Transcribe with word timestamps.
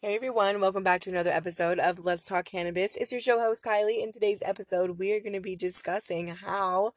Hey 0.00 0.14
everyone, 0.14 0.60
welcome 0.60 0.84
back 0.84 1.00
to 1.00 1.10
another 1.10 1.32
episode 1.32 1.80
of 1.80 1.98
Let's 1.98 2.24
Talk 2.24 2.44
Cannabis. 2.44 2.94
It's 2.94 3.10
your 3.10 3.20
show 3.20 3.40
host 3.40 3.64
Kylie. 3.64 4.00
In 4.00 4.12
today's 4.12 4.44
episode, 4.44 4.96
we 4.96 5.10
are 5.10 5.18
going 5.18 5.32
to 5.32 5.40
be 5.40 5.56
discussing 5.56 6.28
how 6.28 6.92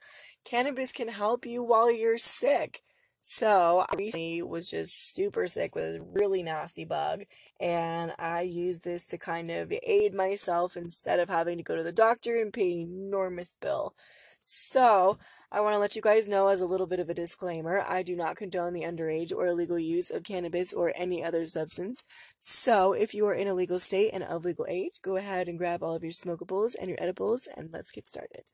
cannabis 0.46 0.92
can 0.92 1.08
help 1.08 1.48
you 1.48 1.64
while 1.64 1.92
you're 1.92 2.20
sick. 2.20 2.84
So, 3.20 3.88
I 3.90 3.96
recently 3.98 4.44
was 4.44 4.70
just 4.70 5.16
super 5.16 5.48
sick 5.48 5.74
with 5.74 5.96
a 5.96 6.06
really 6.14 6.44
nasty 6.44 6.86
bug, 6.86 7.24
and 7.60 8.13
I 8.19 8.42
used 8.42 8.83
this 8.83 9.08
to 9.08 9.18
kind 9.18 9.49
of 9.49 9.74
aid 9.81 10.13
myself 10.13 10.78
instead 10.78 11.20
of 11.20 11.28
having 11.28 11.58
to 11.58 11.63
go 11.63 11.76
to 11.76 11.81
the 11.81 11.92
doctor 11.92 12.40
and 12.40 12.54
pay 12.54 12.74
an 12.74 12.81
enormous 12.81 13.56
bill. 13.60 13.96
So, 14.44 15.19
I 15.51 15.62
want 15.62 15.76
to 15.76 15.79
let 15.79 15.96
you 15.96 16.02
guys 16.02 16.27
know 16.27 16.48
as 16.48 16.62
a 16.62 16.66
little 16.66 16.88
bit 16.88 16.99
of 16.99 17.09
a 17.12 17.13
disclaimer 17.13 17.85
I 17.88 18.02
do 18.02 18.16
not 18.16 18.38
condone 18.38 18.73
the 18.73 18.81
underage 18.81 19.31
or 19.31 19.45
illegal 19.45 19.77
use 19.77 20.09
of 20.09 20.23
cannabis 20.23 20.73
or 20.73 20.94
any 20.95 21.23
other 21.23 21.45
substance. 21.45 22.03
So, 22.39 22.93
if 22.93 23.13
you 23.13 23.27
are 23.27 23.35
in 23.35 23.48
a 23.48 23.53
legal 23.53 23.77
state 23.77 24.09
and 24.11 24.23
of 24.23 24.43
legal 24.43 24.66
age, 24.67 24.99
go 25.03 25.16
ahead 25.16 25.47
and 25.47 25.59
grab 25.59 25.83
all 25.83 25.93
of 25.93 26.03
your 26.03 26.11
smokables 26.11 26.75
and 26.80 26.89
your 26.89 26.97
edibles 26.99 27.47
and 27.55 27.71
let's 27.71 27.91
get 27.91 28.07
started. 28.07 28.45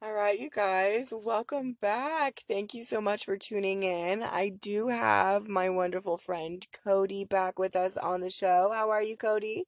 All 0.00 0.14
right, 0.14 0.38
you 0.38 0.48
guys, 0.48 1.12
welcome 1.14 1.76
back. 1.78 2.40
Thank 2.48 2.72
you 2.72 2.84
so 2.84 3.02
much 3.02 3.26
for 3.26 3.36
tuning 3.36 3.82
in. 3.82 4.22
I 4.22 4.48
do 4.48 4.88
have 4.88 5.46
my 5.46 5.68
wonderful 5.68 6.16
friend 6.16 6.66
Cody 6.84 7.24
back 7.24 7.58
with 7.58 7.76
us 7.76 7.98
on 7.98 8.22
the 8.22 8.30
show. 8.30 8.70
How 8.74 8.88
are 8.90 9.02
you, 9.02 9.16
Cody? 9.16 9.64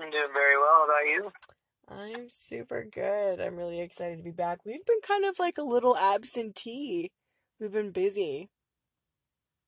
I'm 0.00 0.10
doing 0.10 0.28
very 0.32 0.56
well. 0.56 0.72
How 0.72 0.84
about 0.84 1.06
you? 1.06 1.32
I'm 1.98 2.28
super 2.28 2.84
good. 2.84 3.40
I'm 3.40 3.56
really 3.56 3.80
excited 3.80 4.18
to 4.18 4.24
be 4.24 4.30
back. 4.30 4.60
We've 4.64 4.84
been 4.84 5.00
kind 5.06 5.24
of 5.24 5.38
like 5.38 5.58
a 5.58 5.62
little 5.62 5.96
absentee. 5.96 7.10
We've 7.60 7.72
been 7.72 7.90
busy. 7.90 8.48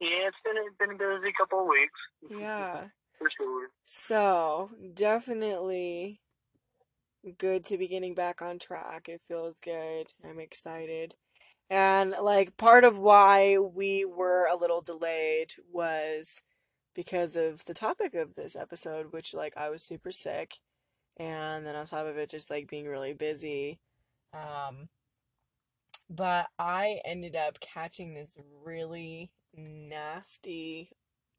Yeah, 0.01 0.29
it's 0.29 0.37
been 0.45 0.55
it's 0.57 0.77
been 0.79 0.91
a 0.91 0.99
busy 0.99 1.33
couple 1.37 1.61
of 1.61 1.69
weeks. 1.69 2.41
Yeah. 2.41 2.85
For 3.19 3.31
sure. 3.31 3.69
So, 3.85 4.71
definitely 4.93 6.21
good 7.39 7.65
to 7.67 7.79
be 7.79 7.89
getting 7.89 8.15
back 8.15 8.43
on 8.43 8.59
track. 8.59 9.09
It 9.09 9.21
feels 9.21 9.61
good. 9.61 10.09
I'm 10.25 10.41
excited. 10.41 11.15
And 11.71 12.15
like 12.23 12.57
part 12.57 12.85
of 12.85 12.99
why 12.99 13.59
we 13.59 14.05
were 14.05 14.47
a 14.47 14.57
little 14.57 14.83
delayed 14.83 15.55
was 15.73 16.43
because 16.95 17.37
of 17.37 17.65
the 17.65 17.75
topic 17.75 18.15
of 18.15 18.35
this 18.35 18.55
episode, 18.55 19.13
which 19.13 19.35
like 19.35 19.57
I 19.57 19.71
was 19.71 19.83
super 19.83 20.13
sick 20.13 20.59
and 21.19 21.67
then 21.67 21.77
on 21.77 21.87
top 21.87 22.07
of 22.07 22.17
it 22.19 22.31
just 22.31 22.51
like 22.51 22.69
being 22.69 22.87
really 22.87 23.13
busy. 23.13 23.79
Um 24.33 24.89
but 26.11 26.49
i 26.59 27.01
ended 27.07 27.35
up 27.35 27.59
catching 27.61 28.13
this 28.13 28.37
really 28.63 29.31
nasty 29.57 30.91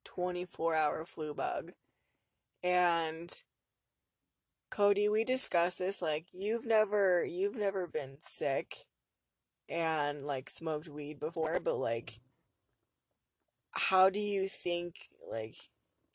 24 0.06 0.76
hour 0.76 1.06
flu 1.06 1.34
bug. 1.34 1.74
And 2.64 3.32
cody 4.72 5.08
we 5.08 5.24
discussed 5.24 5.78
this 5.78 6.02
like 6.02 6.26
you've 6.34 6.66
never 6.66 7.24
you've 7.24 7.56
never 7.56 7.88
been 7.88 8.16
sick 8.20 8.76
and 9.70 10.26
like 10.26 10.50
smoked 10.50 10.88
weed 10.88 11.20
before 11.20 11.60
but 11.64 11.78
like 11.78 12.20
how 13.72 14.10
do 14.10 14.20
you 14.20 14.50
think 14.50 14.96
like 15.32 15.56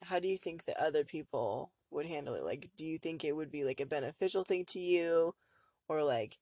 how 0.03 0.19
do 0.19 0.29
you 0.29 0.37
think 0.37 0.65
that 0.65 0.77
other 0.79 1.05
people 1.05 1.71
would 1.91 2.07
handle 2.07 2.35
it? 2.35 2.45
Like, 2.45 2.71
do 2.77 2.85
you 2.85 2.99
think 2.99 3.25
it 3.25 3.37
would 3.37 3.51
be 3.51 3.65
like 3.65 3.81
a 3.81 3.87
beneficial 3.87 4.45
thing 4.45 4.65
to 4.67 4.79
you, 4.79 5.35
or 5.89 6.03
like, 6.03 6.39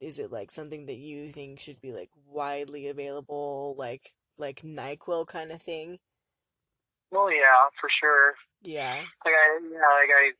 is 0.00 0.18
it 0.18 0.32
like 0.32 0.50
something 0.50 0.86
that 0.86 0.96
you 0.96 1.30
think 1.30 1.60
should 1.60 1.80
be 1.80 1.92
like 1.92 2.10
widely 2.26 2.88
available, 2.88 3.74
like 3.78 4.14
like 4.38 4.62
Nyquil 4.62 5.26
kind 5.26 5.52
of 5.52 5.62
thing? 5.62 5.98
Well, 7.10 7.30
yeah, 7.30 7.68
for 7.80 7.90
sure. 7.90 8.34
Yeah. 8.62 9.04
Like 9.24 9.34
I, 9.34 9.60
yeah, 9.62 9.92
like 10.00 10.10
I, 10.10 10.32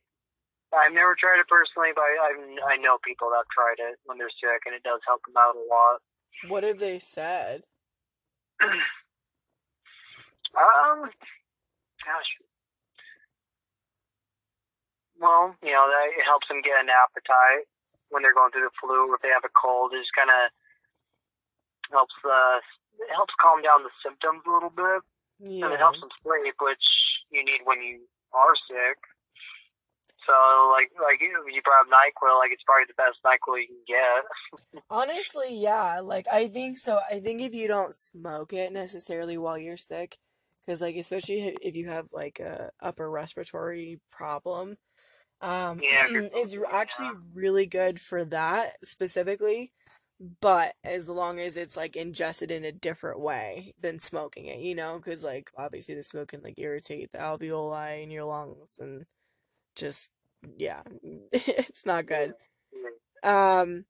I've 0.75 0.93
never 0.93 1.15
tried 1.17 1.39
it 1.39 1.47
personally, 1.47 1.91
but 1.93 2.01
I, 2.01 2.17
I, 2.17 2.73
I 2.73 2.77
know 2.77 2.97
people 3.03 3.29
that 3.29 3.45
have 3.45 3.53
tried 3.53 3.91
it 3.91 3.99
when 4.05 4.17
they're 4.17 4.29
sick, 4.29 4.63
and 4.65 4.73
it 4.73 4.83
does 4.83 5.01
help 5.05 5.21
them 5.25 5.35
out 5.37 5.55
a 5.55 5.65
lot. 5.69 6.01
What 6.47 6.63
have 6.63 6.79
they 6.79 6.99
said? 6.99 7.63
um, 8.63 8.71
gosh, 12.03 12.29
well, 15.23 15.55
you 15.63 15.71
know, 15.71 15.87
that 15.87 16.11
it 16.11 16.25
helps 16.27 16.47
them 16.51 16.59
get 16.61 16.75
an 16.83 16.91
appetite 16.91 17.63
when 18.11 18.21
they're 18.21 18.35
going 18.35 18.51
through 18.51 18.67
the 18.67 18.75
flu 18.83 19.07
or 19.09 19.15
if 19.15 19.21
they 19.23 19.31
have 19.31 19.47
a 19.47 19.55
cold. 19.55 19.95
It 19.95 20.03
just 20.03 20.11
kind 20.13 20.29
of 20.29 20.51
helps 21.91 22.13
uh, 22.27 22.59
it 22.99 23.15
helps 23.15 23.33
calm 23.39 23.61
down 23.63 23.83
the 23.87 23.93
symptoms 24.03 24.43
a 24.45 24.51
little 24.51 24.69
bit, 24.75 25.01
Yeah. 25.39 25.65
and 25.65 25.73
it 25.73 25.79
helps 25.79 25.99
them 25.99 26.09
sleep, 26.21 26.55
which 26.61 26.85
you 27.31 27.43
need 27.43 27.61
when 27.63 27.81
you 27.81 28.05
are 28.33 28.53
sick. 28.67 28.97
So, 30.25 30.71
like, 30.71 30.89
like 31.01 31.19
you, 31.19 31.35
you 31.51 31.61
brought 31.63 31.81
up 31.81 31.87
Nyquil, 31.91 32.37
like 32.39 32.51
it's 32.51 32.63
probably 32.63 32.85
the 32.87 32.93
best 32.95 33.19
Nyquil 33.25 33.59
you 33.61 33.67
can 33.67 33.83
get. 33.87 34.83
Honestly, 34.89 35.57
yeah. 35.59 35.99
Like, 35.99 36.27
I 36.31 36.47
think 36.47 36.77
so. 36.77 36.99
I 37.11 37.19
think 37.19 37.41
if 37.41 37.53
you 37.53 37.67
don't 37.67 37.93
smoke 37.93 38.53
it 38.53 38.71
necessarily 38.71 39.37
while 39.37 39.57
you're 39.57 39.75
sick, 39.75 40.17
because, 40.65 40.79
like, 40.79 40.95
especially 40.95 41.57
if 41.61 41.75
you 41.75 41.89
have, 41.89 42.07
like, 42.13 42.39
a 42.39 42.71
upper 42.81 43.09
respiratory 43.09 43.99
problem, 44.11 44.77
um, 45.43 45.79
Yeah, 45.81 46.07
it's 46.09 46.55
point, 46.55 46.73
actually 46.73 47.07
yeah. 47.07 47.13
really 47.33 47.67
good 47.67 47.99
for 48.01 48.25
that 48.25 48.73
specifically, 48.83 49.73
but 50.41 50.75
as 50.83 51.09
long 51.09 51.39
as 51.39 51.57
it's, 51.57 51.77
like, 51.77 51.95
ingested 51.95 52.51
in 52.51 52.63
a 52.65 52.71
different 52.71 53.19
way 53.19 53.73
than 53.81 53.99
smoking 53.99 54.47
it, 54.47 54.59
you 54.59 54.75
know? 54.75 54.97
Because, 54.97 55.23
like, 55.23 55.51
obviously 55.57 55.95
the 55.95 56.03
smoke 56.03 56.29
can, 56.29 56.41
like, 56.41 56.55
irritate 56.57 57.11
the 57.11 57.19
alveoli 57.19 58.03
in 58.03 58.11
your 58.11 58.25
lungs 58.25 58.79
and 58.81 59.05
just, 59.75 60.11
yeah, 60.57 60.81
it's 61.33 61.85
not 61.85 62.05
good. 62.07 62.35
Um, 63.23 63.85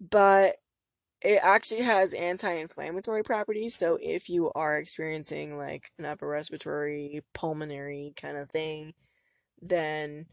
but 0.00 0.56
it 1.22 1.40
actually 1.42 1.82
has 1.82 2.12
anti-inflammatory 2.14 3.24
properties, 3.24 3.74
so 3.74 3.98
if 4.00 4.28
you 4.30 4.52
are 4.54 4.78
experiencing 4.78 5.56
like 5.58 5.90
an 5.98 6.04
upper 6.06 6.28
respiratory, 6.28 7.22
pulmonary 7.34 8.14
kind 8.16 8.36
of 8.38 8.50
thing, 8.50 8.94
then 9.62 10.26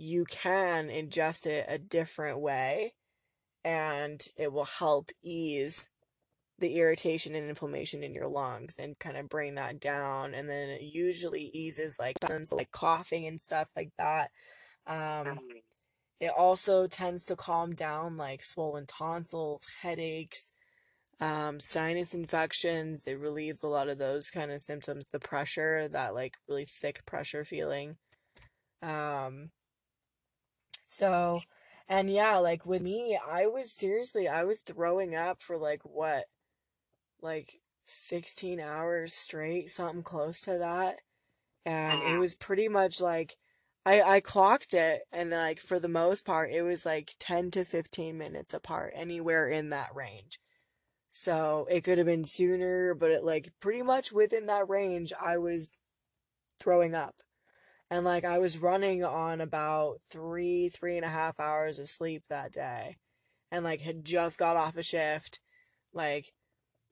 you 0.00 0.24
can 0.26 0.88
ingest 0.88 1.46
it 1.46 1.66
a 1.68 1.78
different 1.78 2.40
way 2.40 2.94
and 3.64 4.26
it 4.36 4.52
will 4.52 4.64
help 4.66 5.10
ease 5.22 5.88
the 6.58 6.76
irritation 6.76 7.34
and 7.34 7.48
inflammation 7.48 8.02
in 8.04 8.14
your 8.14 8.28
lungs 8.28 8.76
and 8.78 8.98
kind 8.98 9.16
of 9.16 9.28
bring 9.28 9.56
that 9.56 9.80
down 9.80 10.34
and 10.34 10.48
then 10.50 10.70
it 10.70 10.82
usually 10.82 11.44
eases 11.54 11.98
like 11.98 12.16
symptoms 12.22 12.52
like 12.52 12.70
coughing 12.72 13.26
and 13.26 13.40
stuff 13.40 13.72
like 13.76 13.92
that. 13.98 14.30
Um, 14.86 15.40
Mhm. 15.40 15.62
it 16.20 16.30
also 16.36 16.86
tends 16.86 17.24
to 17.26 17.36
calm 17.36 17.74
down 17.74 18.16
like 18.16 18.42
swollen 18.42 18.86
tonsils, 18.86 19.66
headaches, 19.82 20.52
um, 21.20 21.60
sinus 21.60 22.14
infections. 22.14 23.06
It 23.06 23.14
relieves 23.20 23.62
a 23.62 23.68
lot 23.68 23.88
of 23.88 23.98
those 23.98 24.30
kind 24.30 24.52
of 24.52 24.60
symptoms, 24.60 25.08
the 25.10 25.20
pressure, 25.20 25.88
that 25.88 26.14
like 26.14 26.36
really 26.48 26.66
thick 26.66 27.06
pressure 27.06 27.44
feeling. 27.44 27.98
Um, 28.82 29.52
so, 30.90 31.40
and 31.88 32.10
yeah, 32.10 32.38
like 32.38 32.66
with 32.66 32.82
me, 32.82 33.16
I 33.16 33.46
was 33.46 33.72
seriously, 33.72 34.28
I 34.28 34.44
was 34.44 34.62
throwing 34.62 35.14
up 35.14 35.42
for 35.42 35.56
like 35.58 35.82
what, 35.84 36.26
like 37.22 37.60
16 37.84 38.60
hours 38.60 39.14
straight, 39.14 39.70
something 39.70 40.02
close 40.02 40.40
to 40.42 40.58
that. 40.58 40.98
And 41.66 42.02
it 42.02 42.16
Mhm. 42.16 42.20
was 42.20 42.34
pretty 42.36 42.68
much 42.68 43.00
like, 43.00 43.38
I, 43.86 44.02
I 44.02 44.20
clocked 44.20 44.74
it, 44.74 45.02
and 45.12 45.30
like 45.30 45.60
for 45.60 45.80
the 45.80 45.88
most 45.88 46.24
part, 46.26 46.52
it 46.52 46.62
was 46.62 46.86
like 46.86 47.14
10 47.18 47.50
to 47.52 47.64
15 47.64 48.18
minutes 48.18 48.54
apart, 48.54 48.92
anywhere 48.96 49.48
in 49.50 49.70
that 49.70 49.94
range. 49.94 50.40
So 51.08 51.66
it 51.70 51.82
could 51.84 51.98
have 51.98 52.06
been 52.06 52.24
sooner, 52.24 52.94
but 52.94 53.10
it 53.12 53.24
like 53.24 53.52
pretty 53.60 53.82
much 53.82 54.12
within 54.12 54.46
that 54.46 54.68
range, 54.68 55.12
I 55.20 55.38
was 55.38 55.78
throwing 56.60 56.94
up. 56.94 57.16
And 57.90 58.04
like 58.04 58.24
I 58.24 58.38
was 58.38 58.58
running 58.58 59.02
on 59.02 59.40
about 59.40 60.00
three, 60.08 60.68
three 60.68 60.96
and 60.96 61.04
a 61.04 61.08
half 61.08 61.40
hours 61.40 61.78
of 61.78 61.88
sleep 61.88 62.24
that 62.28 62.52
day. 62.52 62.96
And 63.50 63.64
like 63.64 63.80
had 63.80 64.04
just 64.04 64.38
got 64.38 64.56
off 64.56 64.76
a 64.76 64.82
shift. 64.82 65.40
Like 65.92 66.32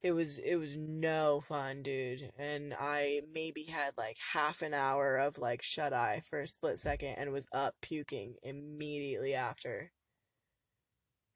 it 0.03 0.12
was 0.12 0.39
it 0.39 0.56
was 0.56 0.77
no 0.77 1.41
fun, 1.41 1.83
dude. 1.83 2.33
And 2.39 2.75
I 2.79 3.23
maybe 3.33 3.65
had 3.65 3.93
like 3.97 4.17
half 4.33 4.61
an 4.62 4.75
hour 4.75 5.17
of 5.17 5.39
like 5.39 5.62
shut 5.62 5.93
eye 5.93 6.21
for 6.29 6.41
a 6.41 6.49
split 6.49 6.79
second 6.79 7.15
and 7.19 7.33
was 7.33 7.49
up 7.53 7.75
puking 7.81 8.35
immediately 8.43 9.35
after. 9.35 9.93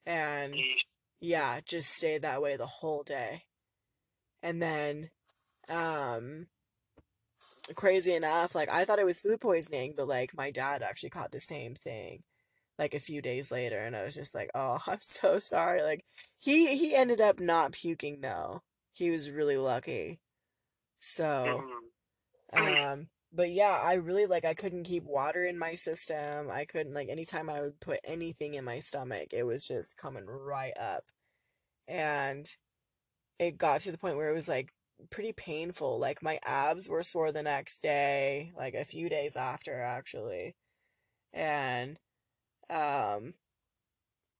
And 0.04 0.54
yeah, 1.20 1.60
just 1.64 1.90
stayed 1.90 2.22
that 2.22 2.42
way 2.42 2.56
the 2.56 2.66
whole 2.66 3.04
day. 3.04 3.44
And 4.42 4.60
then 4.60 5.10
um 5.68 6.46
crazy 7.76 8.14
enough, 8.14 8.54
like 8.54 8.68
I 8.68 8.84
thought 8.84 8.98
it 8.98 9.04
was 9.06 9.20
food 9.20 9.40
poisoning, 9.40 9.94
but 9.96 10.08
like 10.08 10.34
my 10.36 10.50
dad 10.50 10.82
actually 10.82 11.10
caught 11.10 11.32
the 11.32 11.40
same 11.40 11.74
thing 11.74 12.24
like 12.78 12.94
a 12.94 13.00
few 13.00 13.22
days 13.22 13.50
later 13.52 13.78
and 13.80 13.96
I 13.96 14.04
was 14.04 14.14
just 14.14 14.34
like, 14.34 14.50
"Oh, 14.54 14.78
I'm 14.88 15.00
so 15.02 15.38
sorry." 15.40 15.82
Like 15.82 16.04
he 16.40 16.76
he 16.76 16.94
ended 16.96 17.20
up 17.20 17.40
not 17.40 17.72
puking 17.72 18.20
though. 18.22 18.62
He 18.92 19.10
was 19.10 19.30
really 19.30 19.58
lucky. 19.58 20.20
So, 21.00 21.66
Mhm. 22.54 22.76
um 22.88 23.08
but 23.32 23.50
yeah, 23.52 23.80
I 23.82 23.94
really 23.94 24.26
like 24.26 24.44
I 24.44 24.54
couldn't 24.54 24.84
keep 24.84 25.04
water 25.04 25.44
in 25.46 25.58
my 25.58 25.74
system. 25.76 26.50
I 26.50 26.64
couldn't 26.66 26.94
like 26.94 27.08
anytime 27.10 27.50
I 27.50 27.62
would 27.62 27.80
put 27.80 28.00
anything 28.04 28.54
in 28.54 28.64
my 28.64 28.78
stomach, 28.80 29.28
it 29.32 29.44
was 29.44 29.66
just 29.66 29.96
coming 29.98 30.26
right 30.26 30.76
up. 30.78 31.04
And 31.88 32.46
it 33.38 33.58
got 33.58 33.80
to 33.82 33.92
the 33.92 33.98
point 33.98 34.16
where 34.16 34.30
it 34.30 34.34
was 34.34 34.48
like 34.48 34.72
pretty 35.10 35.32
painful. 35.32 35.98
Like 35.98 36.22
my 36.22 36.38
abs 36.44 36.88
were 36.88 37.02
sore 37.02 37.32
the 37.32 37.42
next 37.42 37.80
day, 37.82 38.52
like 38.56 38.74
a 38.74 38.84
few 38.84 39.08
days 39.08 39.36
after 39.36 39.80
actually. 39.80 40.54
And 41.32 41.98
um 42.70 43.34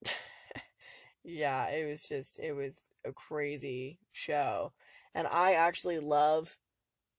yeah, 1.25 1.69
it 1.69 1.89
was 1.89 2.03
just 2.09 2.39
it 2.39 2.53
was 2.53 2.87
a 3.05 3.13
crazy 3.13 3.99
show. 4.13 4.73
And 5.15 5.27
I 5.27 5.53
actually 5.55 5.99
love 6.01 6.57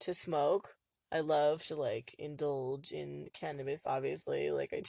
to 0.01 0.13
smoke. 0.13 0.75
I 1.11 1.21
love 1.21 1.63
to 1.67 1.75
like 1.75 2.15
indulge 2.19 2.91
in 2.91 3.29
cannabis 3.33 3.83
obviously. 3.85 4.51
Like 4.51 4.73
I 4.73 4.83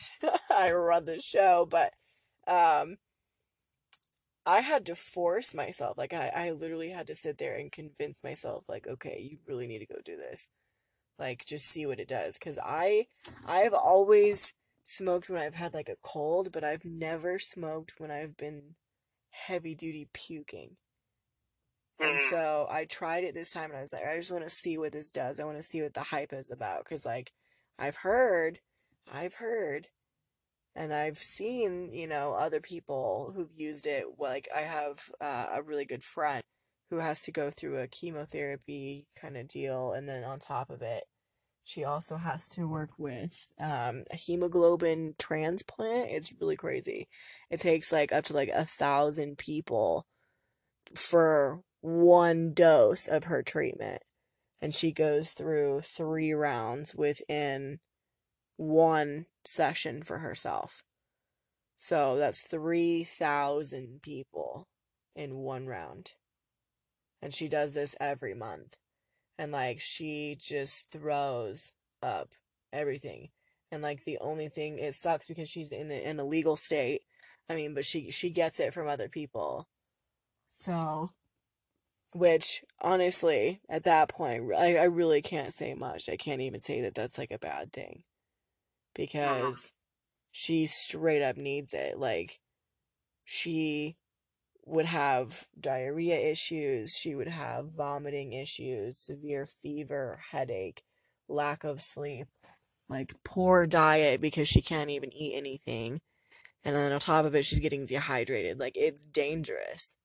I 0.69 0.73
run 0.73 1.05
the 1.07 1.21
show, 1.21 1.67
but 1.71 1.93
um 2.49 2.97
I 4.47 4.61
had 4.61 4.87
to 4.87 4.95
force 4.95 5.55
myself. 5.55 5.97
Like 5.99 6.13
I, 6.13 6.29
I 6.29 6.51
literally 6.51 6.91
had 6.91 7.07
to 7.09 7.15
sit 7.15 7.39
there 7.39 7.57
and 7.57 7.73
convince 7.73 8.23
myself, 8.25 8.65
like, 8.69 8.87
okay, 8.87 9.21
you 9.21 9.39
really 9.47 9.67
need 9.67 9.81
to 9.81 9.87
go 9.87 10.01
do 10.05 10.17
this. 10.17 10.49
Like, 11.19 11.45
just 11.47 11.67
see 11.67 11.87
what 11.87 12.01
it 12.01 12.09
does. 12.09 12.39
Cause 12.39 12.59
I, 12.63 13.07
I've 13.47 13.75
always 13.75 14.53
smoked 14.85 15.29
when 15.31 15.41
I've 15.43 15.55
had 15.55 15.75
like 15.75 15.89
a 15.89 15.97
cold, 16.03 16.53
but 16.53 16.65
I've 16.65 16.85
never 16.85 17.39
smoked 17.39 17.95
when 17.99 18.11
I've 18.11 18.37
been 18.37 18.77
heavy 19.31 19.75
duty 19.75 20.09
puking. 20.13 20.77
And 22.01 22.17
Mm. 22.19 22.31
so 22.31 22.67
I 22.71 22.85
tried 22.85 23.25
it 23.25 23.35
this 23.35 23.53
time 23.53 23.71
and 23.71 23.79
I 23.79 23.81
was 23.81 23.93
like, 23.93 24.07
I 24.07 24.17
just 24.17 24.31
want 24.33 24.45
to 24.45 24.51
see 24.51 24.77
what 24.79 24.93
this 24.93 25.11
does. 25.11 25.41
I 25.41 25.45
want 25.45 25.57
to 25.59 25.63
see 25.63 25.83
what 25.83 25.95
the 25.95 26.03
hype 26.03 26.33
is 26.33 26.51
about. 26.51 26.85
Cause 26.85 27.07
like, 27.07 27.33
I've 27.79 27.97
heard, 27.97 28.61
I've 29.11 29.35
heard 29.35 29.89
and 30.77 30.93
I've 30.93 31.19
seen, 31.19 31.93
you 31.93 32.07
know, 32.07 32.33
other 32.33 32.61
people 32.61 33.33
who've 33.35 33.55
used 33.55 33.87
it. 33.87 34.07
Like 34.19 34.49
I 34.55 34.61
have 34.61 35.11
uh, 35.21 35.47
a 35.55 35.63
really 35.63 35.85
good 35.85 36.03
friend 36.03 36.43
who 36.91 36.99
has 36.99 37.23
to 37.23 37.33
go 37.33 37.51
through 37.51 37.79
a 37.79 37.89
chemotherapy 37.89 39.07
kind 39.19 39.37
of 39.37 39.49
deal, 39.49 39.93
and 39.93 40.09
then 40.09 40.25
on 40.25 40.39
top 40.39 40.71
of 40.71 40.83
it, 40.83 41.05
she 41.65 41.85
also 41.85 42.17
has 42.17 42.47
to 42.49 42.69
work 42.69 42.91
with 42.99 43.53
um, 43.59 44.05
a 44.11 44.17
hemoglobin 44.17 45.15
transplant. 45.19 46.11
It's 46.11 46.33
really 46.41 46.57
crazy. 46.57 47.09
It 47.51 47.61
takes 47.61 47.91
like 47.93 48.13
up 48.13 48.25
to 48.25 48.35
like 48.35 48.51
a 48.51 48.65
thousand 48.65 49.39
people 49.39 50.07
for 50.95 51.63
one 51.81 52.53
dose 52.53 53.09
of 53.09 53.25
her 53.25 53.43
treatment, 53.43 54.03
and 54.61 54.75
she 54.75 54.93
goes 54.93 55.33
through 55.33 55.83
three 55.83 56.33
rounds 56.33 56.95
within 56.95 57.79
one 58.57 59.27
session 59.45 60.03
for 60.03 60.19
herself. 60.19 60.83
So 61.77 62.17
that's 62.17 62.41
3,000 62.41 64.01
people 64.03 64.69
in 65.17 65.37
one 65.37 65.67
round. 65.67 66.13
And 67.21 67.35
she 67.35 67.49
does 67.49 67.73
this 67.73 67.97
every 68.01 68.35
month. 68.35 68.77
And 69.39 69.51
like 69.51 69.81
she 69.81 70.37
just 70.41 70.91
throws 70.91 71.73
up 72.03 72.31
everything. 72.73 73.31
And 73.73 73.83
like 73.83 74.05
the 74.05 74.19
only 74.21 74.49
thing 74.49 74.79
it 74.79 74.95
sucks 74.95 75.27
because 75.27 75.49
she's 75.49 75.73
in 75.73 75.91
a, 75.91 75.95
in 75.95 76.21
a 76.21 76.25
legal 76.25 76.57
state. 76.57 77.03
I 77.49 77.55
mean, 77.55 77.75
but 77.75 77.85
she 77.85 78.11
she 78.11 78.31
gets 78.31 78.61
it 78.61 78.73
from 78.73 78.89
other 78.89 79.09
people. 79.09 79.67
So 80.49 81.11
which 82.15 82.63
honestly, 82.81 83.61
at 83.69 83.83
that 83.85 84.09
point, 84.09 84.53
I 84.57 84.77
I 84.77 84.85
really 84.85 85.21
can't 85.21 85.53
say 85.53 85.75
much. 85.75 86.09
I 86.09 86.17
can't 86.17 86.41
even 86.41 86.61
say 86.61 86.81
that 86.83 86.95
that's 86.95 87.19
like 87.19 87.33
a 87.33 87.39
bad 87.39 87.73
thing 87.73 88.05
Uh-huh. 88.97 89.05
because 89.07 89.73
she 90.31 90.67
straight 90.67 91.23
up 91.23 91.37
needs 91.37 91.75
it. 91.75 91.99
Like, 91.99 92.41
she 93.25 93.97
would 94.67 94.87
have 94.87 95.47
diarrhea 95.59 96.17
issues, 96.17 96.95
she 96.95 97.15
would 97.15 97.29
have 97.29 97.67
vomiting 97.67 98.33
issues, 98.33 98.99
severe 98.99 99.47
fever, 99.47 100.21
headache, 100.31 100.83
lack 101.29 101.65
of 101.65 101.83
sleep, 101.83 102.29
like 102.89 103.15
poor 103.25 103.67
diet 103.67 104.21
because 104.21 104.49
she 104.49 104.63
can't 104.63 104.91
even 104.91 105.13
eat 105.13 105.35
anything. 105.37 106.01
And 106.65 106.75
then 106.75 106.93
on 106.93 107.01
top 107.01 107.27
of 107.27 107.35
it, 107.35 107.45
she's 107.45 107.61
getting 107.61 107.85
dehydrated. 107.85 108.59
Like, 108.59 108.77
it's 108.77 109.07
dangerous. 109.07 109.97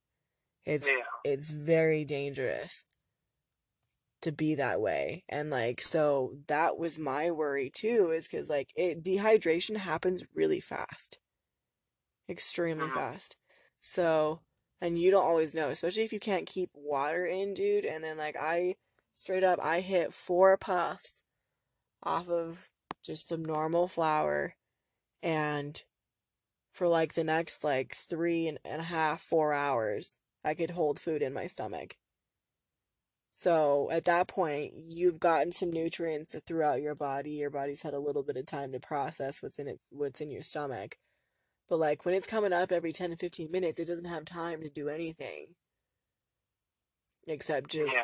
It's 0.65 0.87
Yeah. 0.87 1.03
it's 1.23 1.49
very 1.49 2.03
dangerous 2.05 2.85
to 4.21 4.31
be 4.31 4.55
that 4.55 4.81
way. 4.81 5.23
And 5.29 5.49
like 5.49 5.81
so 5.81 6.37
that 6.47 6.77
was 6.77 6.99
my 6.99 7.31
worry 7.31 7.69
too 7.69 8.11
is 8.11 8.27
cuz 8.27 8.49
like 8.49 8.71
it 8.75 9.03
dehydration 9.03 9.77
happens 9.77 10.23
really 10.35 10.59
fast. 10.59 11.19
Extremely 12.29 12.89
Mhm. 12.89 12.91
fast. 12.91 13.37
So 13.79 14.41
and 14.81 14.97
you 14.99 15.11
don't 15.11 15.25
always 15.25 15.53
know, 15.53 15.69
especially 15.69 16.03
if 16.03 16.13
you 16.13 16.19
can't 16.19 16.47
keep 16.47 16.69
water 16.73 17.25
in, 17.25 17.53
dude. 17.53 17.85
And 17.85 18.03
then 18.03 18.17
like 18.17 18.35
I 18.37 18.75
straight 19.13 19.43
up 19.43 19.59
I 19.61 19.81
hit 19.81 20.13
four 20.13 20.57
puffs 20.57 21.23
off 22.03 22.29
of 22.29 22.71
just 23.03 23.27
some 23.27 23.45
normal 23.45 23.87
flower 23.89 24.55
and 25.23 25.83
for 26.73 26.89
like 26.89 27.15
the 27.15 27.25
next 27.25 27.63
like 27.65 27.95
three 27.95 28.47
and 28.49 28.59
a 28.65 28.83
half, 28.83 29.21
four 29.21 29.53
hours, 29.53 30.19
I 30.45 30.55
could 30.55 30.71
hold 30.73 30.99
food 31.01 31.23
in 31.23 31.33
my 31.33 31.47
stomach. 31.47 31.98
So 33.39 33.87
at 33.89 34.03
that 34.03 34.27
point, 34.27 34.73
you've 34.75 35.17
gotten 35.17 35.53
some 35.53 35.71
nutrients 35.71 36.35
throughout 36.45 36.81
your 36.81 36.93
body. 36.93 37.31
Your 37.31 37.49
body's 37.49 37.83
had 37.83 37.93
a 37.93 37.99
little 37.99 38.21
bit 38.21 38.35
of 38.35 38.45
time 38.45 38.73
to 38.73 38.81
process 38.81 39.41
what's 39.41 39.57
in 39.57 39.69
it, 39.69 39.79
what's 39.91 40.19
in 40.19 40.29
your 40.29 40.41
stomach. 40.41 40.97
But 41.69 41.79
like 41.79 42.03
when 42.03 42.15
it's 42.15 42.27
coming 42.27 42.51
up 42.51 42.73
every 42.73 42.91
10 42.91 43.11
to 43.11 43.15
15 43.15 43.49
minutes, 43.49 43.79
it 43.79 43.85
doesn't 43.85 44.03
have 44.03 44.25
time 44.25 44.61
to 44.61 44.69
do 44.69 44.89
anything 44.89 45.55
except 47.27 47.71
just 47.71 47.93
Yeah. 47.93 48.03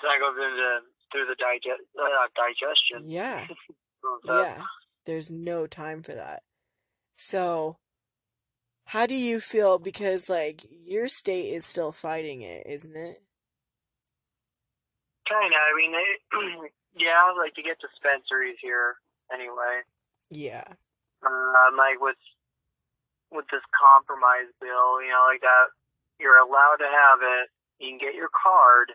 That 0.00 0.18
goes 0.18 0.42
into 0.42 0.78
through 1.12 1.26
the 1.26 1.36
digest 1.38 1.82
uh, 2.00 2.26
digestion. 2.34 3.10
yeah, 3.10 3.48
yeah. 4.24 4.62
There's 5.04 5.30
no 5.30 5.66
time 5.66 6.02
for 6.02 6.14
that. 6.14 6.42
So 7.16 7.76
how 8.86 9.04
do 9.04 9.14
you 9.14 9.40
feel? 9.40 9.78
Because 9.78 10.30
like 10.30 10.64
your 10.70 11.08
state 11.08 11.52
is 11.52 11.66
still 11.66 11.92
fighting 11.92 12.40
it, 12.40 12.66
isn't 12.66 12.96
it? 12.96 13.22
Kind 15.28 15.52
of. 15.52 15.60
I 15.60 15.72
mean, 15.76 15.92
it, 15.94 16.70
yeah, 16.96 17.32
like 17.38 17.54
to 17.54 17.62
get 17.62 17.78
dispensaries 17.80 18.58
here 18.60 18.96
anyway. 19.32 19.82
Yeah. 20.30 20.64
Um, 21.24 21.76
like 21.76 22.00
with 22.00 22.16
with 23.30 23.46
this 23.50 23.62
compromise 23.72 24.50
bill, 24.60 25.00
you 25.00 25.08
know, 25.08 25.24
like 25.30 25.40
that, 25.40 25.66
you're 26.20 26.38
allowed 26.38 26.76
to 26.80 26.88
have 26.90 27.20
it. 27.22 27.48
You 27.78 27.90
can 27.90 27.98
get 27.98 28.14
your 28.14 28.28
card, 28.34 28.92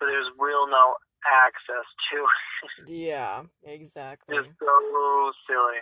but 0.00 0.06
there's 0.06 0.28
real 0.38 0.66
no 0.66 0.96
access 1.26 1.86
to 2.12 2.16
it. 2.24 2.88
Yeah, 2.90 3.44
exactly. 3.62 4.36
It's 4.36 4.48
so 4.58 5.32
silly, 5.46 5.78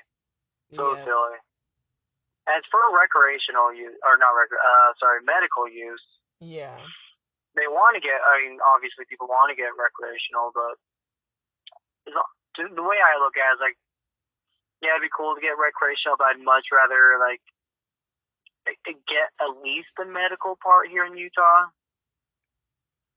so 0.76 0.96
Yeah. 0.96 1.04
silly. 1.04 1.38
And 2.46 2.58
it's 2.58 2.68
for 2.68 2.80
recreational 2.92 3.72
use, 3.74 3.96
or 4.04 4.18
not 4.18 4.30
rec- 4.36 4.52
uh, 4.52 4.92
sorry, 5.00 5.20
medical 5.24 5.66
use. 5.68 6.02
Yeah. 6.40 6.76
They 7.56 7.66
want 7.66 7.96
to 7.96 8.04
get. 8.04 8.20
I 8.20 8.44
mean, 8.44 8.60
obviously, 8.60 9.08
people 9.08 9.26
want 9.26 9.48
to 9.48 9.56
get 9.56 9.72
recreational, 9.72 10.52
but 10.52 10.76
the 12.56 12.84
way 12.84 13.00
I 13.00 13.18
look 13.18 13.36
at 13.36 13.52
it 13.52 13.56
is 13.56 13.64
like, 13.64 13.78
yeah, 14.84 14.96
it'd 14.96 15.08
be 15.08 15.12
cool 15.12 15.34
to 15.34 15.40
get 15.40 15.56
recreational, 15.56 16.20
but 16.20 16.36
I'd 16.36 16.44
much 16.44 16.68
rather 16.68 17.16
like 17.16 17.40
get 18.84 19.32
at 19.40 19.62
least 19.62 19.88
the 19.96 20.04
medical 20.04 20.58
part 20.60 20.92
here 20.92 21.06
in 21.06 21.16
Utah 21.16 21.72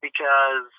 because 0.01 0.71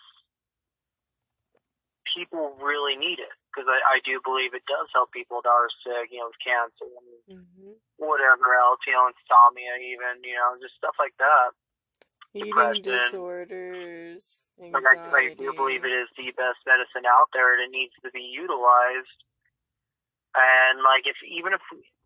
people 2.14 2.56
really 2.60 2.96
need 2.96 3.18
it. 3.20 3.34
Because 3.50 3.66
I, 3.66 3.98
I 3.98 4.00
do 4.06 4.22
believe 4.22 4.54
it 4.54 4.62
does 4.70 4.86
help 4.94 5.10
people 5.10 5.42
that 5.42 5.50
are 5.50 5.68
sick, 5.82 6.14
you 6.14 6.22
know, 6.22 6.30
with 6.30 6.38
cancer 6.40 6.86
and 6.86 7.44
hmm 7.44 7.76
whatever 8.00 8.56
else, 8.56 8.80
you 8.88 8.96
know, 8.96 9.12
insomnia, 9.12 9.76
even, 9.76 10.24
you 10.24 10.32
know, 10.32 10.56
just 10.56 10.72
stuff 10.80 10.96
like 10.96 11.12
that. 11.20 11.52
Eating 12.32 12.82
disorders, 12.82 14.48
Like, 14.56 14.84
I, 14.86 15.10
I 15.10 15.34
do 15.34 15.52
believe 15.52 15.84
it 15.84 15.90
is 15.90 16.08
the 16.16 16.30
best 16.36 16.62
medicine 16.64 17.02
out 17.10 17.26
there, 17.34 17.54
and 17.54 17.64
it 17.64 17.76
needs 17.76 17.92
to 18.04 18.10
be 18.12 18.22
utilized. 18.22 19.18
And 20.36 20.78
like, 20.84 21.06
if 21.06 21.16
even 21.26 21.52
if 21.52 21.60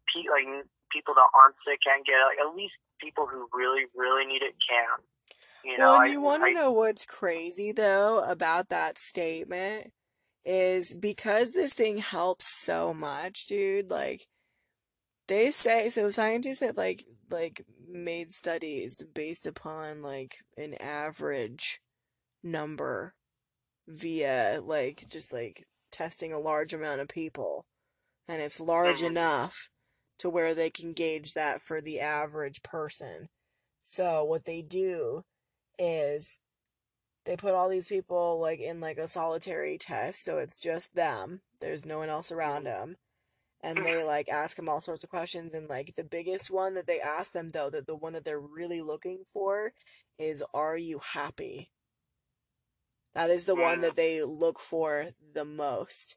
pe- 0.08 0.30
like 0.30 0.64
people 0.90 1.12
that 1.14 1.28
aren't 1.34 1.56
sick 1.66 1.80
can't 1.84 2.06
get 2.06 2.14
it, 2.14 2.24
like 2.24 2.48
at 2.48 2.56
least 2.56 2.72
people 3.00 3.26
who 3.26 3.48
really, 3.52 3.84
really 3.94 4.24
need 4.24 4.42
it 4.42 4.54
can. 4.66 5.04
You 5.62 5.78
know, 5.78 5.92
Well, 5.92 6.00
and 6.00 6.10
I, 6.10 6.12
you 6.12 6.20
want 6.20 6.44
to 6.44 6.54
know 6.54 6.72
what's 6.72 7.04
crazy 7.04 7.72
though 7.72 8.22
about 8.22 8.70
that 8.70 8.98
statement 8.98 9.92
is 10.44 10.92
because 10.92 11.52
this 11.52 11.72
thing 11.72 11.98
helps 11.98 12.46
so 12.46 12.94
much, 12.94 13.46
dude, 13.46 13.90
like 13.90 14.26
they 15.28 15.50
say 15.50 15.88
so 15.88 16.10
scientists 16.10 16.60
have 16.60 16.76
like 16.76 17.04
like 17.30 17.64
made 17.88 18.34
studies 18.34 19.02
based 19.14 19.46
upon 19.46 20.02
like 20.02 20.38
an 20.56 20.74
average 20.74 21.80
number 22.42 23.14
via 23.88 24.60
like 24.64 25.06
just 25.08 25.32
like 25.32 25.66
testing 25.90 26.32
a 26.32 26.38
large 26.38 26.72
amount 26.74 27.00
of 27.00 27.08
people 27.08 27.64
and 28.28 28.42
it's 28.42 28.60
large 28.60 29.00
Mhm. 29.00 29.06
enough 29.08 29.68
to 30.18 30.30
where 30.30 30.54
they 30.54 30.70
can 30.70 30.92
gauge 30.92 31.34
that 31.34 31.60
for 31.60 31.80
the 31.80 32.00
average 32.00 32.62
person. 32.62 33.28
So 33.78 34.24
what 34.24 34.44
they 34.44 34.62
do 34.62 35.24
is 35.78 36.38
they 37.24 37.36
put 37.36 37.52
all 37.54 37.68
these 37.68 37.88
people 37.88 38.38
like 38.40 38.60
in 38.60 38.80
like 38.80 38.98
a 38.98 39.08
solitary 39.08 39.76
test, 39.78 40.22
so 40.22 40.38
it's 40.38 40.56
just 40.56 40.94
them. 40.94 41.42
There's 41.60 41.84
no 41.86 41.98
one 41.98 42.08
else 42.08 42.30
around 42.32 42.64
them. 42.64 42.96
And 43.64 43.78
they 43.85 44.04
like 44.04 44.28
ask 44.28 44.56
them 44.56 44.68
all 44.68 44.78
sorts 44.78 45.04
of 45.04 45.09
questions 45.11 45.54
and 45.54 45.71
like 45.71 45.94
the 45.94 46.04
biggest 46.04 46.50
one 46.50 46.75
that 46.75 46.87
they 46.87 47.00
ask 47.00 47.33
them 47.33 47.49
though, 47.49 47.71
that 47.71 47.87
the 47.87 47.97
one 47.97 48.12
that 48.12 48.23
they're 48.26 48.38
really 48.38 48.83
looking 48.83 49.25
for 49.26 49.73
is 50.18 50.44
are 50.52 50.76
you 50.76 51.00
happy? 51.12 51.71
That 53.14 53.30
is 53.30 53.47
the 53.47 53.54
one 53.54 53.78
Mm. 53.78 53.83
that 53.83 53.97
they 53.97 54.23
look 54.23 54.59
for 54.59 55.12
the 55.33 55.47
most. 55.47 56.16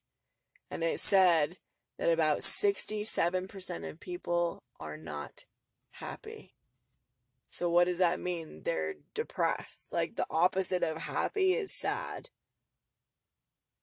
And 0.70 0.84
it 0.84 1.00
said 1.00 1.58
that 1.98 2.12
about 2.12 2.44
67% 2.44 3.86
of 3.90 4.02
people 4.02 4.62
are 4.78 4.98
not 4.98 5.46
happy. 5.92 6.54
So 7.48 7.70
what 7.70 7.86
does 7.86 8.00
that 8.00 8.20
mean? 8.20 8.64
They're 8.64 8.96
depressed. 9.14 9.94
Like 9.94 10.18
the 10.18 10.28
opposite 10.30 10.84
of 10.84 10.98
happy 10.98 11.54
is 11.54 11.72
sad. 11.72 12.30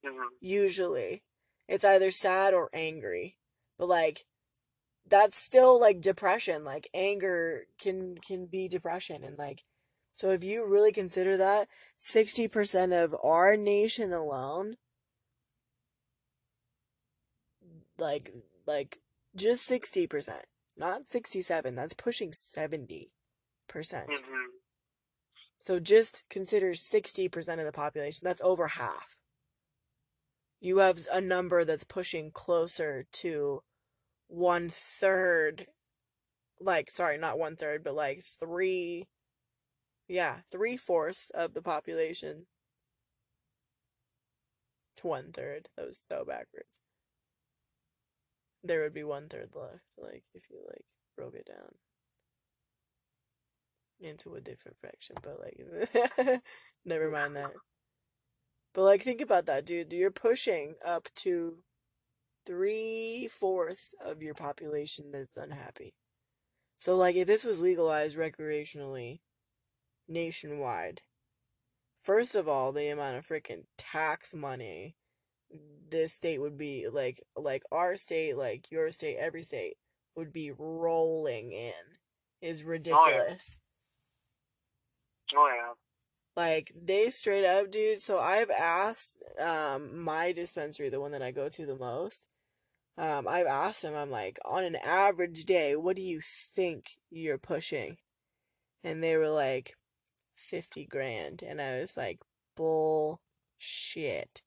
Mhm. 0.05 0.29
Usually. 0.41 1.23
It's 1.67 1.85
either 1.85 2.11
sad 2.11 2.53
or 2.53 2.69
angry. 2.75 3.39
But 3.79 3.89
like 3.89 4.25
that's 5.09 5.37
still 5.37 5.79
like 5.81 6.01
depression. 6.01 6.65
Like 6.65 6.89
anger 6.95 7.67
can 7.81 8.19
can 8.19 8.47
be 8.47 8.69
depression 8.69 9.25
and 9.25 9.39
like 9.39 9.65
so 10.15 10.31
if 10.31 10.45
you 10.45 10.65
really 10.65 10.93
consider 10.93 11.37
that 11.39 11.69
60% 11.99 13.05
of 13.05 13.17
our 13.25 13.57
nation 13.57 14.13
alone 14.13 14.77
like 17.99 18.33
like 18.67 19.01
just 19.35 19.69
60%, 19.69 20.43
not 20.77 21.05
67. 21.07 21.75
That's 21.75 21.95
pushing 21.95 22.31
70%. 22.31 23.09
Mhm. 23.69 24.47
So 25.59 25.81
just 25.81 26.25
consider 26.29 26.75
60% 26.75 27.59
of 27.59 27.67
the 27.67 27.73
population. 27.73 28.21
That's 28.25 28.41
over 28.43 28.69
half. 28.69 29.21
You 30.65 30.79
have 30.79 31.07
a 31.13 31.21
number 31.21 31.63
that's 31.67 31.85
pushing 31.85 32.31
closer 32.31 33.05
to 33.13 33.63
one 34.29 34.71
third, 34.71 35.67
like, 36.59 36.91
sorry, 36.91 37.19
not 37.19 37.39
one 37.39 37.55
third, 37.55 37.85
but 37.85 37.95
like 37.95 38.25
three, 38.25 39.07
yeah, 40.09 40.37
three 40.51 40.79
fourths 40.79 41.29
of 41.35 41.53
the 41.53 41.61
population 41.61 42.47
to 44.95 45.07
one 45.07 45.33
third. 45.33 45.69
That 45.77 45.87
was 45.87 45.99
so 45.99 46.25
backwards. 46.27 46.81
There 48.63 48.81
would 48.81 48.95
be 48.95 49.05
one 49.05 49.29
third 49.29 49.51
left, 49.55 49.85
like, 49.99 50.25
if 50.33 50.45
you, 50.49 50.61
like, 50.67 50.87
broke 51.15 51.35
it 51.35 51.45
down 51.45 51.75
into 54.01 54.35
a 54.35 54.41
different 54.41 54.79
fraction, 54.79 55.17
but 55.23 55.41
like 55.41 56.41
never 56.87 57.11
mind 57.11 57.37
that. 57.37 57.53
But 58.75 58.83
like 58.83 59.03
think 59.03 59.21
about 59.21 59.47
that, 59.47 59.65
dude. 59.65 59.93
You're 59.93 60.11
pushing 60.11 60.75
up 60.85 61.09
to 61.17 61.59
three 62.45 63.29
fourths 63.29 63.95
of 64.05 64.21
your 64.21 64.35
population 64.35 65.07
that's 65.13 65.37
unhappy. 65.37 65.95
So 66.77 66.97
like 66.97 67.17
if 67.17 67.27
this 67.27 67.45
was 67.45 67.61
legalized 67.61 68.19
recreationally 68.19 69.21
nationwide, 70.09 71.03
first 72.03 72.35
of 72.35 72.49
all, 72.49 72.73
the 72.73 72.89
amount 72.89 73.17
of 73.17 73.27
freaking 73.27 73.65
tax 73.79 74.35
money 74.35 74.97
this 75.91 76.13
state 76.13 76.41
would 76.41 76.59
be 76.59 76.89
like 76.93 77.23
like 77.37 77.63
our 77.71 77.97
state, 77.97 78.37
like 78.37 78.71
your 78.73 78.91
state, 78.91 79.17
every 79.21 79.45
state 79.45 79.77
would 80.17 80.33
be 80.33 80.51
rolling 80.51 81.53
in 81.53 81.73
is 82.43 82.63
oh, 82.63 82.69
ridiculous. 82.69 83.57
Oh 85.37 85.47
yeah. 85.47 85.73
Like 86.37 86.73
they 86.75 87.11
straight 87.11 87.45
up, 87.47 87.71
dude. 87.71 88.01
So 88.01 88.19
I've 88.19 88.51
asked 88.51 89.23
um 89.41 89.99
my 90.03 90.33
dispensary, 90.33 90.89
the 90.89 91.01
one 91.01 91.13
that 91.13 91.23
I 91.23 91.31
go 91.31 91.49
to 91.49 91.67
the 91.67 91.77
most. 91.77 92.33
Um, 92.97 93.27
I've 93.29 93.47
asked 93.47 93.83
them. 93.83 93.95
I'm 93.95 94.11
like, 94.11 94.39
on 94.45 94.65
an 94.65 94.77
average 94.77 95.45
day, 95.45 95.77
what 95.77 95.97
do 95.97 96.03
you 96.03 96.21
think 96.23 96.91
you're 97.11 97.39
pushing? 97.39 97.99
And 98.85 99.03
they 99.03 99.17
were 99.17 99.31
like, 99.31 99.75
fifty 100.35 100.87
grand, 100.87 101.43
and 101.43 101.61
I 101.61 101.81
was 101.81 101.97
like, 101.97 102.21
bullshit. 102.57 104.43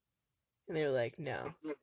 And 0.67 0.77
they 0.77 0.85
were 0.85 0.91
like, 0.91 1.19
no. 1.19 1.53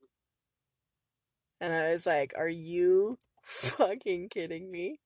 And 1.60 1.72
I 1.72 1.92
was 1.92 2.04
like, 2.04 2.34
are 2.36 2.48
you 2.48 3.18
fucking 3.42 4.28
kidding 4.28 4.70
me? 4.70 5.00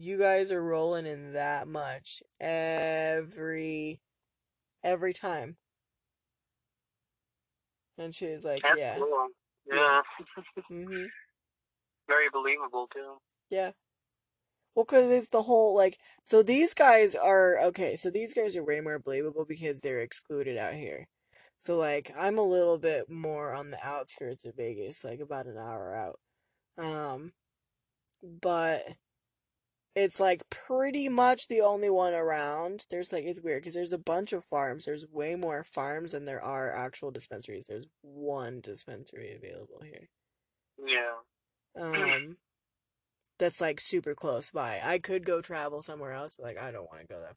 You 0.00 0.16
guys 0.16 0.52
are 0.52 0.62
rolling 0.62 1.06
in 1.06 1.32
that 1.32 1.66
much 1.66 2.22
every 2.40 4.00
every 4.84 5.12
time. 5.12 5.56
And 7.98 8.14
she 8.14 8.26
was 8.26 8.44
like, 8.44 8.62
That's 8.62 8.78
yeah. 8.78 8.96
cool. 8.96 9.26
Yeah. 9.66 10.02
hmm 10.68 11.06
Very 12.08 12.30
believable 12.32 12.88
too. 12.94 13.16
Yeah. 13.50 13.72
Well, 14.74 14.84
because 14.84 15.10
it's 15.10 15.28
the 15.30 15.42
whole, 15.42 15.74
like, 15.74 15.98
so 16.22 16.42
these 16.44 16.72
guys 16.74 17.16
are, 17.16 17.58
okay, 17.60 17.96
so 17.96 18.10
these 18.10 18.32
guys 18.32 18.54
are 18.54 18.64
way 18.64 18.80
more 18.80 19.00
believable 19.00 19.44
because 19.44 19.80
they're 19.80 20.02
excluded 20.02 20.56
out 20.56 20.74
here. 20.74 21.08
So, 21.58 21.76
like, 21.76 22.12
I'm 22.16 22.38
a 22.38 22.42
little 22.42 22.78
bit 22.78 23.10
more 23.10 23.52
on 23.54 23.72
the 23.72 23.84
outskirts 23.84 24.44
of 24.44 24.54
Vegas, 24.54 25.02
like 25.02 25.18
about 25.18 25.46
an 25.46 25.58
hour 25.58 25.96
out. 25.96 26.20
Um, 26.84 27.32
but 28.22 28.84
it's 29.98 30.20
like 30.20 30.48
pretty 30.48 31.08
much 31.08 31.48
the 31.48 31.60
only 31.60 31.90
one 31.90 32.14
around. 32.14 32.86
There's 32.88 33.12
like, 33.12 33.24
it's 33.24 33.40
weird 33.40 33.62
because 33.62 33.74
there's 33.74 33.92
a 33.92 33.98
bunch 33.98 34.32
of 34.32 34.44
farms. 34.44 34.84
There's 34.84 35.06
way 35.08 35.34
more 35.34 35.64
farms 35.64 36.12
than 36.12 36.24
there 36.24 36.40
are 36.42 36.70
actual 36.70 37.10
dispensaries. 37.10 37.66
There's 37.66 37.88
one 38.02 38.60
dispensary 38.60 39.34
available 39.34 39.82
here. 39.82 40.08
Yeah. 40.86 41.16
Um, 41.76 42.36
that's 43.38 43.60
like 43.60 43.80
super 43.80 44.14
close 44.14 44.50
by. 44.50 44.80
I 44.82 44.98
could 44.98 45.26
go 45.26 45.40
travel 45.40 45.82
somewhere 45.82 46.12
else, 46.12 46.36
but 46.36 46.46
like 46.46 46.58
I 46.58 46.70
don't 46.70 46.88
want 46.88 47.00
to 47.00 47.06
go 47.08 47.20
that 47.20 47.36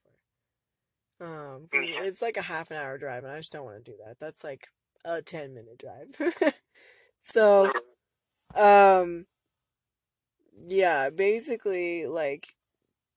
far. 1.20 1.56
Um, 1.56 1.68
'cause 1.68 1.84
Yeah. 1.88 2.04
it's 2.04 2.22
like 2.22 2.38
a 2.38 2.44
half 2.44 2.70
an 2.72 2.78
hour 2.78 2.98
drive, 2.98 3.24
and 3.24 3.34
I 3.34 3.38
just 3.38 3.52
don't 3.52 3.66
want 3.66 3.84
to 3.84 3.92
do 3.92 3.98
that. 4.06 4.20
That's 4.20 4.44
like 4.44 4.68
a 5.04 5.22
ten 5.22 5.54
minute 5.54 5.80
drive. 5.80 6.16
so, 7.20 7.72
um, 8.56 9.26
yeah, 10.68 11.10
basically, 11.10 12.06
like 12.06 12.56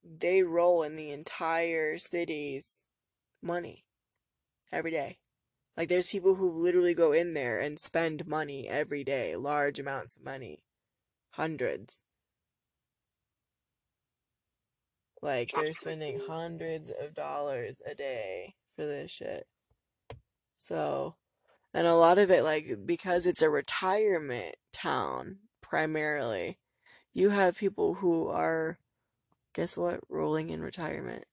they 0.03 0.43
roll 0.43 0.83
in 0.83 0.97
the 0.97 1.11
entire 1.11 1.99
city's 1.99 2.85
money 3.43 3.85
every 4.73 4.91
day. 4.91 5.19
Like 5.77 5.89
there's 5.89 6.09
people 6.09 6.37
who 6.37 6.51
literally 6.51 6.95
go 6.95 7.13
in 7.13 7.35
there 7.35 7.59
and 7.59 7.79
spend 7.79 8.27
money 8.27 8.69
every 8.69 9.05
day, 9.05 9.35
large 9.37 9.79
amounts 9.79 10.17
of 10.17 10.25
money, 10.25 10.63
hundreds. 11.33 12.03
Like 15.23 15.53
they're 15.55 15.73
spending 15.73 16.21
hundreds 16.29 16.91
of 16.91 17.15
dollars 17.15 17.81
a 17.91 17.95
day 17.95 18.55
for 18.77 18.85
this 18.85 19.11
shit. 19.11 19.47
So, 20.57 21.17
and 21.73 21.87
a 21.87 21.95
lot 21.95 22.19
of 22.19 22.31
it, 22.31 22.45
like, 22.45 22.67
because 22.85 23.27
it's 23.27 23.43
a 23.43 23.51
retirement 23.51 24.57
town 24.73 25.39
primarily, 25.61 26.59
you 27.15 27.31
have 27.31 27.57
people 27.57 27.95
who 27.95 28.29
are, 28.29 28.79
guess 29.55 29.77
what, 29.77 30.01
rolling 30.09 30.51
in 30.51 30.61
retirement. 30.61 31.25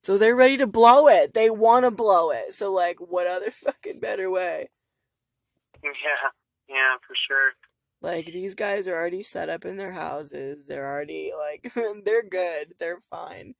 So 0.00 0.18
they're 0.18 0.36
ready 0.36 0.56
to 0.58 0.66
blow 0.66 1.08
it. 1.08 1.32
They 1.32 1.48
want 1.48 1.84
to 1.84 1.90
blow 1.90 2.30
it. 2.30 2.52
So, 2.52 2.72
like, 2.72 2.98
what 2.98 3.26
other 3.26 3.50
fucking 3.52 4.00
better 4.00 4.28
way? 4.28 4.68
Yeah. 5.82 6.30
Yeah, 6.68 6.96
for 7.06 7.14
sure. 7.14 7.52
Like, 8.02 8.26
these 8.26 8.54
guys 8.54 8.86
are 8.88 8.94
already 8.94 9.22
set 9.22 9.48
up 9.48 9.64
in 9.64 9.76
their 9.76 9.92
houses. 9.92 10.66
They're 10.66 10.86
already, 10.86 11.32
like, 11.36 11.72
they're 12.04 12.28
good. 12.28 12.74
They're 12.78 13.00
fine. 13.00 13.54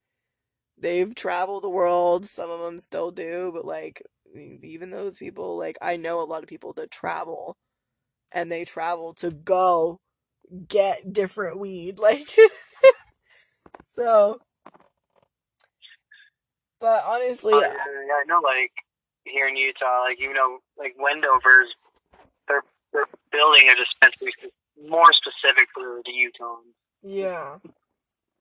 They've 0.77 1.15
traveled 1.15 1.63
the 1.63 1.69
world. 1.69 2.25
Some 2.25 2.51
of 2.51 2.59
them 2.59 2.77
still 2.77 3.11
do, 3.11 3.51
but, 3.53 3.65
like, 3.65 4.03
even 4.35 4.91
those 4.91 5.17
people, 5.17 5.57
like, 5.57 5.77
I 5.81 5.95
know 5.95 6.21
a 6.21 6.27
lot 6.27 6.43
of 6.43 6.49
people 6.49 6.73
that 6.73 6.91
travel 6.91 7.57
and 8.31 8.51
they 8.51 8.65
travel 8.65 9.13
to 9.15 9.31
go 9.31 10.01
get 10.67 11.11
different 11.13 11.59
weed. 11.59 11.99
Like, 12.07 12.27
so, 13.85 14.39
but 16.79 17.03
honestly, 17.05 17.53
yeah, 17.53 17.73
yeah, 17.73 18.13
I 18.21 18.23
know, 18.27 18.39
like 18.43 18.71
here 19.23 19.47
in 19.47 19.57
Utah, 19.57 20.03
like 20.03 20.19
you 20.19 20.33
know, 20.33 20.59
like 20.77 20.95
Wendover's, 20.97 21.73
they're 22.47 22.63
they're 22.93 23.05
building 23.31 23.69
a 23.69 23.75
dispensary 23.75 24.33
more 24.87 25.11
specific 25.13 25.67
for 25.73 26.01
the 26.05 26.11
Utah. 26.11 26.57
yeah. 27.03 27.57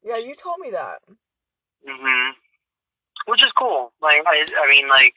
Yeah, 0.04 0.18
you 0.18 0.34
told 0.34 0.58
me 0.60 0.70
that. 0.70 0.98
hmm 1.84 2.30
Which 3.26 3.42
is 3.42 3.50
cool. 3.58 3.92
Like 4.00 4.22
I, 4.26 4.44
I 4.58 4.70
mean, 4.70 4.88
like 4.88 5.14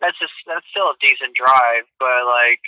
that's 0.00 0.18
just 0.18 0.32
that's 0.46 0.66
still 0.70 0.86
a 0.90 0.94
decent 1.00 1.34
drive, 1.34 1.84
but 1.98 2.26
like 2.26 2.60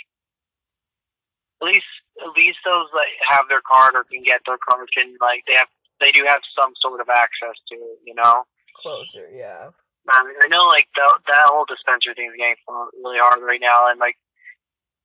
at 1.61 1.67
least 1.67 1.85
at 2.23 2.31
least 2.35 2.59
those 2.63 2.87
that 2.93 3.07
have 3.27 3.47
their 3.49 3.61
card 3.65 3.95
or 3.95 4.03
can 4.05 4.23
get 4.23 4.41
their 4.45 4.59
card 4.61 4.87
can 4.93 5.15
like 5.19 5.43
they 5.47 5.55
have 5.55 5.67
they 5.99 6.11
do 6.11 6.23
have 6.27 6.41
some 6.57 6.73
sort 6.81 6.99
of 6.99 7.07
access 7.09 7.55
to 7.71 7.75
it, 7.75 7.99
you 8.05 8.15
know. 8.15 8.43
Closer, 8.83 9.27
yeah. 9.31 9.71
I, 10.09 10.23
mean, 10.23 10.35
I 10.43 10.47
know 10.47 10.67
like 10.67 10.87
that 10.95 11.11
that 11.27 11.49
whole 11.49 11.65
dispenser 11.65 12.13
thing 12.13 12.29
is 12.29 12.37
getting 12.37 12.55
really 13.01 13.17
hard 13.19 13.41
right 13.41 13.61
now, 13.61 13.89
and 13.89 13.99
like 13.99 14.17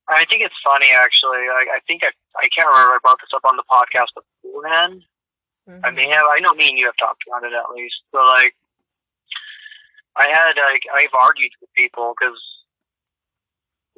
I 0.08 0.24
think 0.26 0.42
it's 0.42 0.66
funny 0.66 0.90
actually. 0.92 1.48
Like 1.48 1.70
I 1.72 1.80
think 1.86 2.02
I 2.04 2.10
I 2.36 2.48
can't 2.52 2.68
remember 2.68 2.98
I 2.98 3.02
brought 3.02 3.20
this 3.20 3.34
up 3.34 3.46
on 3.46 3.56
the 3.56 3.66
podcast 3.70 4.12
beforehand. 4.12 5.02
Mm-hmm. 5.68 5.84
I 5.84 5.90
may 5.90 6.08
have. 6.08 6.26
I 6.28 6.40
know 6.40 6.52
me 6.54 6.68
and 6.68 6.78
you 6.78 6.86
have 6.86 6.98
talked 6.98 7.24
about 7.26 7.44
it 7.44 7.54
at 7.54 7.72
least, 7.74 8.02
but 8.12 8.26
like 8.36 8.54
I 10.16 10.28
had 10.28 10.58
like 10.58 10.84
I've 10.92 11.14
argued 11.14 11.52
with 11.60 11.72
people 11.74 12.14
because 12.18 12.38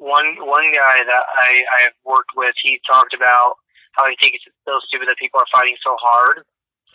one 0.03 0.35
one 0.43 0.67
guy 0.75 0.99
that 1.07 1.23
I 1.33 1.63
I've 1.79 1.97
worked 2.03 2.35
with, 2.35 2.53
he 2.61 2.79
talked 2.85 3.13
about 3.13 3.55
how 3.93 4.09
he 4.09 4.15
thinks 4.19 4.43
it's 4.45 4.55
so 4.67 4.79
stupid 4.87 5.07
that 5.07 5.17
people 5.17 5.39
are 5.39 5.47
fighting 5.51 5.77
so 5.81 5.95
hard 6.01 6.43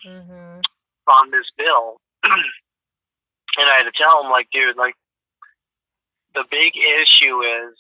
mm-hmm. 0.04 0.60
on 1.08 1.30
this 1.30 1.48
bill. 1.56 1.96
and 2.24 3.66
I 3.66 3.74
had 3.80 3.84
to 3.84 3.92
tell 3.96 4.22
him, 4.22 4.30
like, 4.30 4.48
dude, 4.52 4.76
like, 4.76 4.94
the 6.34 6.44
big 6.50 6.72
issue 6.76 7.40
is, 7.40 7.74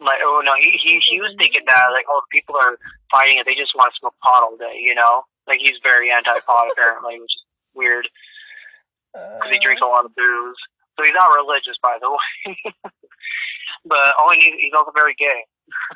like, 0.00 0.20
oh 0.22 0.40
no, 0.42 0.54
he 0.56 0.70
he 0.82 1.00
he 1.04 1.20
was 1.20 1.34
thinking 1.38 1.62
that, 1.66 1.88
like, 1.92 2.06
oh, 2.08 2.22
the 2.24 2.38
people 2.38 2.56
are 2.56 2.78
fighting 3.10 3.38
it, 3.38 3.44
they 3.44 3.54
just 3.54 3.74
want 3.76 3.92
to 3.92 3.98
smoke 3.98 4.14
pot 4.22 4.42
all 4.42 4.56
day, 4.56 4.80
you 4.80 4.94
know? 4.94 5.24
Like, 5.46 5.60
he's 5.60 5.78
very 5.82 6.10
anti-pot 6.10 6.68
apparently, 6.72 7.20
which 7.20 7.34
is 7.36 7.44
weird 7.74 8.08
because 9.12 9.52
he 9.52 9.58
drinks 9.58 9.82
a 9.82 9.86
lot 9.86 10.04
of 10.04 10.14
booze. 10.14 10.56
So 10.98 11.04
he's 11.04 11.14
not 11.14 11.30
religious, 11.30 11.78
by 11.80 11.96
the 12.02 12.10
way. 12.10 12.58
but 13.86 14.14
oh, 14.18 14.30
and 14.34 14.42
he's 14.42 14.74
also 14.76 14.90
very 14.90 15.14
gay. 15.14 15.46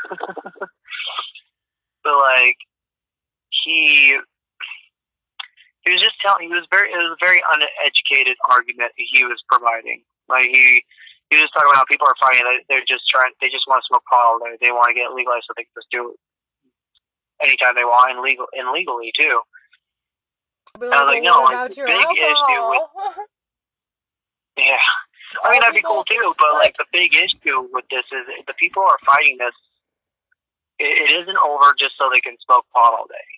but 2.05 2.17
like, 2.23 2.57
he 3.51 4.15
he 5.83 5.91
was 5.91 6.01
just 6.01 6.15
telling. 6.23 6.47
He 6.47 6.55
was 6.55 6.67
very. 6.71 6.95
It 6.95 6.97
was 7.03 7.19
a 7.19 7.25
very 7.25 7.43
uneducated 7.51 8.39
argument 8.49 8.93
he 8.95 9.25
was 9.25 9.43
providing. 9.51 10.07
Like 10.29 10.47
he 10.47 10.85
he 11.35 11.43
was 11.43 11.51
talking 11.51 11.67
about 11.75 11.83
how 11.83 11.91
people 11.91 12.07
are 12.07 12.15
fighting. 12.23 12.47
They're 12.71 12.87
just 12.87 13.11
trying. 13.11 13.35
They 13.43 13.51
just 13.51 13.67
want 13.67 13.83
to 13.83 13.87
smoke 13.91 14.07
pot 14.07 14.23
all 14.23 14.39
day. 14.39 14.55
They 14.63 14.71
want 14.71 14.95
to 14.95 14.95
get 14.95 15.11
legalized 15.11 15.51
so 15.51 15.55
they 15.59 15.67
can 15.67 15.75
just 15.75 15.91
do 15.91 16.15
it 16.15 16.19
anytime 17.43 17.75
they 17.75 17.85
want 17.85 18.15
and 18.15 18.23
legal 18.23 18.47
and 18.55 18.71
legally 18.71 19.11
too. 19.19 19.43
But 20.79 20.95
I 20.95 21.03
was 21.03 21.11
like, 21.11 21.27
no, 21.27 21.43
like 21.43 21.75
the 21.75 21.83
big 21.83 21.99
alcohol? 21.99 22.31
issue 22.31 22.63
with 22.71 23.27
yeah. 24.57 24.79
I 25.43 25.51
mean, 25.51 25.61
that'd 25.61 25.75
be 25.75 25.83
cool 25.83 26.05
too, 26.05 26.35
but 26.39 26.53
like 26.55 26.77
the 26.77 26.85
big 26.93 27.15
issue 27.15 27.69
with 27.73 27.85
this 27.91 28.05
is 28.13 28.45
the 28.47 28.55
people 28.59 28.83
are 28.83 28.99
fighting 29.07 29.39
this. 29.39 29.55
It, 30.79 31.11
it 31.11 31.23
isn't 31.23 31.39
over 31.39 31.75
just 31.79 31.97
so 31.99 32.11
they 32.13 32.21
can 32.21 32.37
smoke 32.45 32.67
pot 32.73 32.95
all 32.95 33.07
day. 33.07 33.33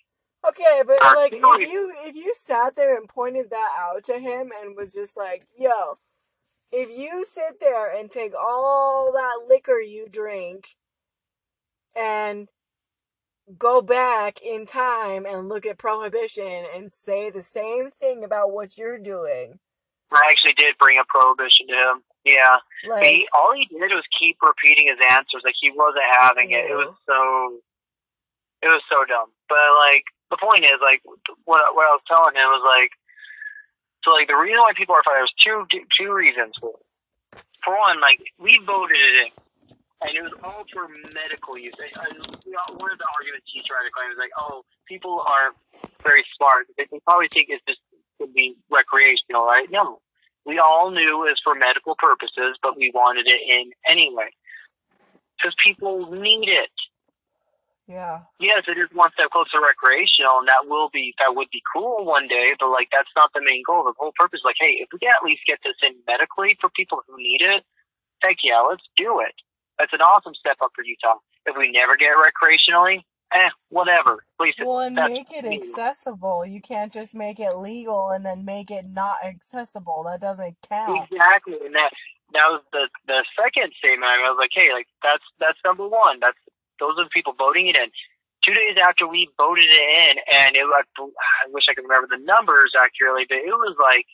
Okay, 0.47 0.83
but 0.85 0.97
like 1.15 1.33
if 1.33 1.71
you 1.71 1.93
if 2.05 2.15
you 2.15 2.33
sat 2.35 2.75
there 2.75 2.97
and 2.97 3.09
pointed 3.09 3.49
that 3.49 3.75
out 3.79 4.03
to 4.05 4.19
him 4.19 4.51
and 4.61 4.75
was 4.75 4.93
just 4.93 5.17
like, 5.17 5.43
"Yo, 5.57 5.97
if 6.71 6.95
you 6.95 7.23
sit 7.23 7.59
there 7.59 7.91
and 7.91 8.11
take 8.11 8.33
all 8.35 9.11
that 9.13 9.47
liquor 9.47 9.79
you 9.79 10.07
drink 10.09 10.75
and 11.95 12.49
go 13.57 13.81
back 13.81 14.41
in 14.41 14.65
time 14.65 15.25
and 15.25 15.49
look 15.49 15.65
at 15.65 15.77
prohibition 15.77 16.65
and 16.75 16.91
say 16.91 17.29
the 17.29 17.41
same 17.41 17.89
thing 17.89 18.23
about 18.23 18.51
what 18.51 18.77
you're 18.77 18.99
doing." 18.99 19.59
I 20.15 20.27
actually 20.31 20.53
did 20.53 20.77
bring 20.79 20.97
a 20.97 21.05
prohibition 21.05 21.67
to 21.67 21.75
him. 21.75 21.95
Yeah, 22.25 22.57
like, 22.89 23.05
he, 23.05 23.27
all 23.35 23.53
he 23.53 23.69
did 23.69 23.93
was 23.93 24.03
keep 24.17 24.37
repeating 24.41 24.87
his 24.89 24.97
answers. 25.11 25.45
Like 25.45 25.53
he 25.61 25.69
wasn't 25.69 26.09
having 26.17 26.51
it. 26.51 26.65
It 26.71 26.73
was 26.73 26.95
so, 27.05 27.61
it 28.65 28.71
was 28.71 28.81
so 28.89 29.05
dumb. 29.05 29.29
But 29.47 29.61
like 29.85 30.09
the 30.31 30.41
point 30.41 30.65
is, 30.65 30.81
like 30.81 31.05
what 31.45 31.61
what 31.75 31.85
I 31.85 31.93
was 31.93 32.01
telling 32.09 32.33
him 32.33 32.49
was 32.49 32.65
like, 32.65 32.89
so 34.03 34.09
like 34.09 34.27
the 34.27 34.39
reason 34.39 34.57
why 34.57 34.73
people 34.73 34.95
are 34.95 35.05
fighting 35.05 35.21
there's 35.21 35.37
two 35.37 35.69
two 35.93 36.11
reasons 36.13 36.57
for 36.57 36.73
it. 36.73 37.43
For 37.61 37.77
one, 37.77 38.01
like 38.01 38.17
we 38.39 38.57
voted 38.65 38.97
it 38.97 39.29
in, 39.29 39.31
and 40.01 40.17
it 40.17 40.23
was 40.25 40.33
all 40.41 40.65
for 40.73 40.89
medical 41.13 41.57
use. 41.61 41.77
And 41.77 42.25
one 42.73 42.89
of 42.89 42.97
the 42.97 43.09
arguments 43.21 43.45
he 43.53 43.61
tried 43.61 43.85
to 43.85 43.93
claim 43.93 44.09
is 44.09 44.17
like, 44.17 44.33
oh, 44.37 44.65
people 44.87 45.21
are 45.27 45.53
very 46.01 46.23
smart. 46.37 46.65
They, 46.77 46.85
they 46.91 46.99
probably 47.05 47.27
think 47.29 47.49
it's 47.49 47.61
just 47.67 47.81
to 48.21 48.27
be 48.33 48.55
recreational, 48.69 49.45
right? 49.45 49.69
No. 49.69 50.01
We 50.45 50.59
all 50.59 50.91
knew 50.91 51.25
it 51.25 51.31
was 51.31 51.41
for 51.43 51.55
medical 51.55 51.95
purposes, 51.95 52.57
but 52.61 52.77
we 52.77 52.91
wanted 52.93 53.27
it 53.27 53.41
in 53.47 53.71
anyway. 53.87 54.29
Because 55.37 55.55
people 55.63 56.11
need 56.11 56.47
it. 56.47 56.69
Yeah. 57.87 58.21
Yes, 58.39 58.63
it 58.67 58.77
is 58.77 58.89
one 58.93 59.11
step 59.13 59.29
closer 59.29 59.57
to 59.57 59.61
recreational, 59.61 60.39
and 60.39 60.47
that 60.47 60.65
will 60.65 60.89
be 60.89 61.13
that 61.19 61.35
would 61.35 61.49
be 61.51 61.61
cool 61.73 62.05
one 62.05 62.27
day. 62.27 62.53
But 62.59 62.69
like, 62.69 62.89
that's 62.91 63.09
not 63.15 63.31
the 63.33 63.41
main 63.45 63.61
goal. 63.65 63.83
The 63.83 63.93
whole 63.97 64.13
purpose, 64.17 64.39
is 64.39 64.45
like, 64.45 64.57
hey, 64.59 64.81
if 64.81 64.89
we 64.91 64.99
can 64.99 65.09
at 65.09 65.25
least 65.25 65.41
get 65.45 65.59
this 65.63 65.75
in 65.83 65.93
medically 66.07 66.57
for 66.59 66.69
people 66.69 67.01
who 67.07 67.17
need 67.17 67.41
it, 67.41 67.63
heck 68.21 68.37
yeah, 68.43 68.61
let's 68.61 68.83
do 68.97 69.19
it. 69.19 69.33
That's 69.77 69.93
an 69.93 70.01
awesome 70.01 70.33
step 70.33 70.57
up 70.63 70.71
for 70.73 70.83
Utah. 70.83 71.19
If 71.45 71.55
we 71.57 71.69
never 71.69 71.95
get 71.95 72.17
recreationally, 72.17 73.03
eh, 73.33 73.49
whatever. 73.69 74.23
At 74.39 74.43
least 74.43 74.59
well, 74.63 74.79
and 74.79 74.95
make 74.95 75.31
it 75.31 75.45
me. 75.45 75.57
accessible. 75.57 76.45
You 76.45 76.61
can't 76.61 76.91
just 76.91 77.15
make 77.15 77.39
it 77.39 77.55
legal 77.57 78.09
and 78.09 78.25
then 78.25 78.45
make 78.45 78.71
it 78.71 78.85
not 78.85 79.17
accessible. 79.23 80.03
That 80.05 80.21
doesn't 80.21 80.57
count. 80.67 81.07
Exactly, 81.11 81.57
and 81.65 81.75
that 81.75 81.91
that 82.33 82.47
was 82.49 82.61
the 82.71 82.89
the 83.07 83.23
second 83.39 83.73
statement. 83.77 84.05
I 84.05 84.29
was 84.29 84.37
like, 84.39 84.51
hey, 84.53 84.71
like 84.73 84.87
that's 85.03 85.23
that's 85.39 85.59
number 85.65 85.87
one. 85.87 86.19
That's 86.19 86.37
those 86.79 86.97
are 86.97 87.05
the 87.05 87.13
people 87.13 87.33
voting 87.37 87.67
it 87.67 87.77
in. 87.77 87.89
Two 88.43 88.53
days 88.53 88.77
after 88.77 89.07
we 89.07 89.29
voted 89.37 89.65
it 89.65 89.89
in, 90.09 90.17
and 90.31 90.55
it 90.55 90.65
like 90.69 90.85
I 90.99 91.49
wish 91.49 91.65
I 91.69 91.73
could 91.73 91.85
remember 91.85 92.07
the 92.09 92.23
numbers 92.23 92.73
accurately, 92.77 93.25
but 93.27 93.39
it 93.39 93.55
was 93.55 93.75
like 93.81 94.05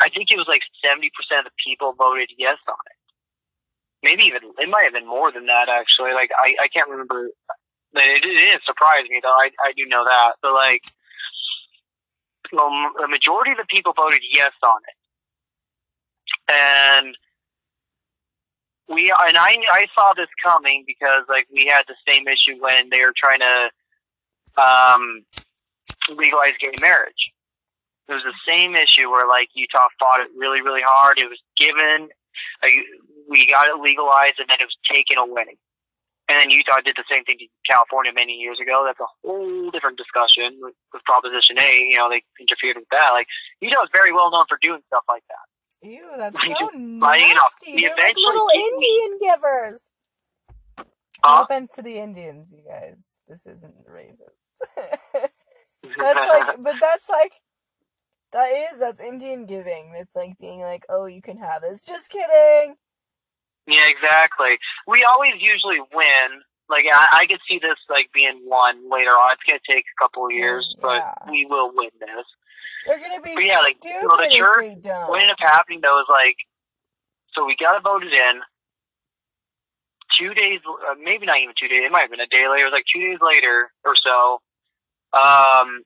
I 0.00 0.08
think 0.08 0.30
it 0.30 0.36
was 0.36 0.48
like 0.48 0.62
seventy 0.82 1.10
percent 1.14 1.46
of 1.46 1.52
the 1.52 1.58
people 1.64 1.94
voted 1.94 2.30
yes 2.38 2.58
on 2.66 2.82
it 2.90 3.03
maybe 4.04 4.24
even 4.24 4.42
it 4.58 4.68
might 4.68 4.84
have 4.84 4.92
been 4.92 5.08
more 5.08 5.32
than 5.32 5.46
that 5.46 5.68
actually. 5.68 6.12
Like 6.12 6.30
I, 6.38 6.54
I 6.62 6.68
can't 6.68 6.88
remember. 6.88 7.30
It, 7.94 8.24
it 8.24 8.38
didn't 8.38 8.64
surprise 8.64 9.04
me 9.08 9.20
though. 9.22 9.30
I, 9.30 9.50
I 9.64 9.72
do 9.76 9.86
know 9.86 10.04
that, 10.04 10.34
but 10.42 10.52
like, 10.52 10.82
well, 12.52 12.70
the 13.00 13.08
majority 13.08 13.52
of 13.52 13.56
the 13.56 13.66
people 13.68 13.94
voted 13.96 14.20
yes 14.30 14.52
on 14.62 14.80
it, 14.86 16.52
and 16.52 17.16
we 18.88 19.10
and 19.26 19.36
I 19.36 19.56
I 19.70 19.86
saw 19.94 20.12
this 20.14 20.28
coming 20.44 20.84
because 20.86 21.24
like 21.28 21.46
we 21.52 21.66
had 21.66 21.84
the 21.88 21.96
same 22.06 22.28
issue 22.28 22.60
when 22.60 22.90
they 22.90 23.00
were 23.00 23.14
trying 23.16 23.40
to 23.40 23.70
um, 24.60 25.24
legalize 26.16 26.52
gay 26.60 26.72
marriage. 26.80 27.32
It 28.06 28.12
was 28.12 28.22
the 28.22 28.34
same 28.46 28.74
issue 28.74 29.10
where 29.10 29.26
like 29.26 29.48
Utah 29.54 29.88
fought 29.98 30.20
it 30.20 30.28
really 30.36 30.60
really 30.60 30.82
hard. 30.84 31.18
It 31.18 31.30
was 31.30 31.40
given 31.56 32.10
like, 32.62 32.72
we 33.28 33.46
got 33.46 33.68
it 33.68 33.80
legalized 33.80 34.38
and 34.38 34.48
then 34.48 34.58
it 34.60 34.68
was 34.68 34.76
taken 34.90 35.18
away. 35.18 35.58
And 36.28 36.40
then 36.40 36.50
Utah 36.50 36.80
did 36.80 36.96
the 36.96 37.04
same 37.10 37.24
thing 37.24 37.36
to 37.38 37.46
California 37.68 38.12
many 38.14 38.32
years 38.32 38.58
ago. 38.58 38.82
That's 38.86 39.00
a 39.00 39.10
whole 39.22 39.70
different 39.70 39.98
discussion 39.98 40.56
with, 40.60 40.74
with 40.92 41.04
Proposition 41.04 41.60
8. 41.60 41.92
You 41.92 41.98
know, 41.98 42.08
they 42.08 42.24
interfered 42.40 42.76
with 42.76 42.88
that. 42.92 43.10
Like 43.12 43.26
Utah 43.60 43.82
is 43.82 43.90
very 43.92 44.12
well 44.12 44.30
known 44.30 44.46
for 44.48 44.58
doing 44.62 44.80
stuff 44.88 45.04
like 45.08 45.24
that. 45.28 45.44
Ew, 45.86 46.02
that's 46.16 46.40
so 46.46 46.70
nasty. 46.74 47.80
They're 47.80 47.94
like 47.96 48.16
little 48.16 48.48
Indian 48.54 49.18
givers. 49.20 49.90
Huh? 51.22 51.38
No 51.38 51.42
offense 51.42 51.74
to 51.74 51.82
the 51.82 51.98
Indians, 51.98 52.54
you 52.56 52.64
guys. 52.66 53.20
This 53.28 53.46
isn't 53.46 53.74
racist. 53.86 54.30
that's 54.76 55.28
like, 55.98 56.56
but 56.62 56.76
that's 56.80 57.08
like, 57.10 57.32
that 58.32 58.46
is 58.46 58.80
that's 58.80 59.00
Indian 59.00 59.44
giving. 59.44 59.94
It's 59.96 60.16
like 60.16 60.38
being 60.38 60.60
like, 60.60 60.86
oh, 60.88 61.04
you 61.04 61.20
can 61.20 61.36
have 61.36 61.60
this. 61.60 61.84
Just 61.84 62.08
kidding. 62.08 62.76
Yeah, 63.66 63.88
exactly. 63.88 64.58
We 64.86 65.04
always 65.04 65.34
usually 65.40 65.80
win. 65.94 66.42
Like 66.68 66.86
I, 66.92 67.08
I 67.12 67.26
could 67.26 67.40
see 67.48 67.58
this 67.58 67.76
like 67.90 68.10
being 68.12 68.40
won 68.44 68.90
later 68.90 69.10
on. 69.10 69.32
It's 69.32 69.42
gonna 69.46 69.60
take 69.68 69.84
a 69.84 70.02
couple 70.02 70.26
of 70.26 70.32
years, 70.32 70.66
yeah. 70.76 70.82
but 70.82 71.30
we 71.30 71.46
will 71.46 71.70
win 71.74 71.90
this. 72.00 72.26
They're 72.86 72.98
gonna 72.98 73.20
be 73.20 73.34
but 73.34 73.44
yeah, 73.44 73.58
like 73.58 73.76
stupid 73.80 74.08
so 74.08 74.16
the 74.16 74.30
church. 74.30 74.76
What 75.08 75.20
ended 75.20 75.30
up 75.30 75.40
happening 75.40 75.80
though 75.82 76.00
is 76.00 76.06
like, 76.08 76.36
so 77.34 77.44
we 77.44 77.56
got 77.56 77.76
it 77.76 77.82
voted 77.82 78.12
in. 78.12 78.40
Two 80.18 80.32
days, 80.32 80.60
uh, 80.66 80.94
maybe 81.02 81.26
not 81.26 81.40
even 81.40 81.54
two 81.58 81.68
days. 81.68 81.82
It 81.84 81.90
might 81.90 82.02
have 82.02 82.10
been 82.10 82.20
a 82.20 82.26
day 82.26 82.48
later. 82.48 82.62
It 82.62 82.70
was 82.70 82.72
like 82.72 82.84
two 82.92 83.00
days 83.00 83.18
later 83.20 83.70
or 83.84 83.94
so. 83.96 84.40
Um, 85.12 85.82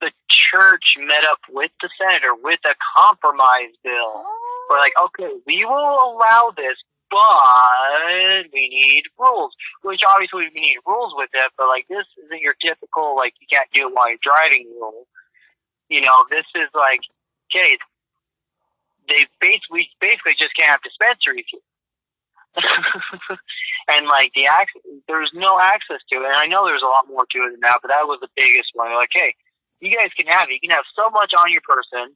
the 0.00 0.12
church 0.28 0.94
met 0.98 1.24
up 1.24 1.38
with 1.50 1.70
the 1.80 1.88
senator 2.00 2.34
with 2.34 2.60
a 2.66 2.74
compromise 2.96 3.72
bill. 3.82 3.94
Oh 3.94 4.43
we're 4.68 4.78
like, 4.78 4.94
okay, 5.06 5.30
we 5.46 5.64
will 5.64 6.14
allow 6.14 6.52
this, 6.56 6.76
but 7.10 8.52
we 8.52 8.68
need 8.68 9.04
rules. 9.18 9.52
Which 9.82 10.00
obviously 10.08 10.50
we 10.54 10.60
need 10.60 10.78
rules 10.86 11.14
with 11.16 11.30
it, 11.32 11.52
but 11.56 11.68
like 11.68 11.86
this 11.88 12.06
isn't 12.24 12.40
your 12.40 12.54
typical 12.60 13.16
like 13.16 13.34
you 13.40 13.46
can't 13.50 13.70
do 13.72 13.88
it 13.88 13.94
while 13.94 14.08
you're 14.08 14.18
driving 14.22 14.66
rule. 14.80 15.06
You 15.88 16.00
know, 16.00 16.24
this 16.30 16.46
is 16.54 16.68
like, 16.74 17.00
okay, 17.54 17.76
they 19.08 19.26
basically 19.40 19.88
basically 20.00 20.34
just 20.38 20.54
can't 20.56 20.70
have 20.70 20.82
dispensaries 20.82 21.46
here. 21.48 21.60
and 23.88 24.06
like 24.06 24.32
the 24.34 24.46
access, 24.46 24.82
there's 25.08 25.30
no 25.34 25.58
access 25.58 26.00
to 26.10 26.22
it. 26.22 26.26
And 26.26 26.36
I 26.36 26.46
know 26.46 26.64
there's 26.64 26.82
a 26.82 26.86
lot 26.86 27.08
more 27.08 27.26
to 27.30 27.38
it 27.38 27.50
than 27.50 27.60
that, 27.62 27.78
but 27.82 27.88
that 27.88 28.06
was 28.06 28.18
the 28.20 28.28
biggest 28.36 28.70
one. 28.74 28.94
Like, 28.94 29.10
hey, 29.12 29.34
you 29.80 29.94
guys 29.94 30.10
can 30.16 30.26
have 30.26 30.48
it. 30.48 30.54
You 30.54 30.60
can 30.60 30.70
have 30.70 30.84
so 30.96 31.10
much 31.10 31.32
on 31.38 31.50
your 31.52 31.62
person. 31.66 32.14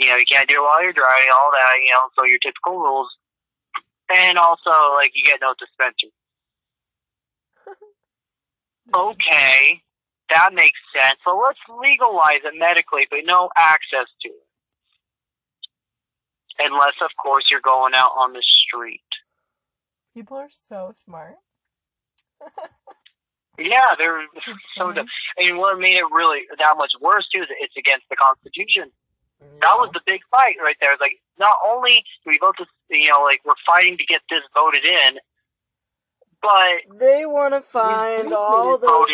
You 0.00 0.08
know, 0.08 0.16
you 0.16 0.24
can't 0.24 0.48
do 0.48 0.56
it 0.56 0.62
while 0.62 0.82
you're 0.82 0.94
driving, 0.94 1.28
all 1.28 1.50
that. 1.52 1.74
You 1.84 1.90
know, 1.90 2.08
so 2.16 2.24
your 2.24 2.38
typical 2.38 2.78
rules. 2.78 3.08
And 4.08 4.38
also, 4.38 4.70
like, 4.94 5.12
you 5.14 5.22
get 5.22 5.40
no 5.42 5.54
dispensary. 5.58 6.10
okay, 8.94 9.82
that 10.30 10.54
makes 10.54 10.78
sense. 10.96 11.18
So 11.22 11.38
let's 11.38 11.58
legalize 11.68 12.40
it 12.44 12.58
medically, 12.58 13.06
but 13.10 13.20
no 13.24 13.50
access 13.58 14.06
to 14.22 14.28
it. 14.28 14.46
Unless, 16.58 16.94
of 17.02 17.10
course, 17.22 17.44
you're 17.50 17.60
going 17.60 17.92
out 17.94 18.12
on 18.18 18.32
the 18.32 18.42
street. 18.42 19.00
People 20.14 20.38
are 20.38 20.50
so 20.50 20.92
smart. 20.94 21.36
yeah, 23.58 23.94
they're 23.98 24.24
so 24.78 24.92
dumb. 24.92 25.06
And 25.36 25.58
what 25.58 25.78
made 25.78 25.98
it 25.98 26.10
really 26.10 26.40
that 26.58 26.74
much 26.78 26.92
worse, 27.00 27.28
too, 27.32 27.42
is 27.42 27.48
it's 27.60 27.76
against 27.76 28.06
the 28.08 28.16
Constitution. 28.16 28.90
That 29.60 29.76
was 29.76 29.90
the 29.92 30.00
big 30.06 30.20
fight 30.30 30.56
right 30.62 30.76
there. 30.80 30.96
Like, 31.00 31.20
not 31.38 31.56
only 31.66 32.04
do 32.24 32.30
we 32.30 32.38
vote 32.38 32.56
this, 32.58 32.68
you 32.90 33.10
know, 33.10 33.22
like, 33.22 33.40
we're 33.44 33.54
fighting 33.66 33.96
to 33.98 34.04
get 34.04 34.22
this 34.30 34.40
voted 34.54 34.84
in, 34.84 35.18
but 36.42 36.98
they 36.98 37.26
want 37.26 37.54
to 37.54 37.60
find 37.60 38.32
all 38.32 38.78
those, 38.78 39.10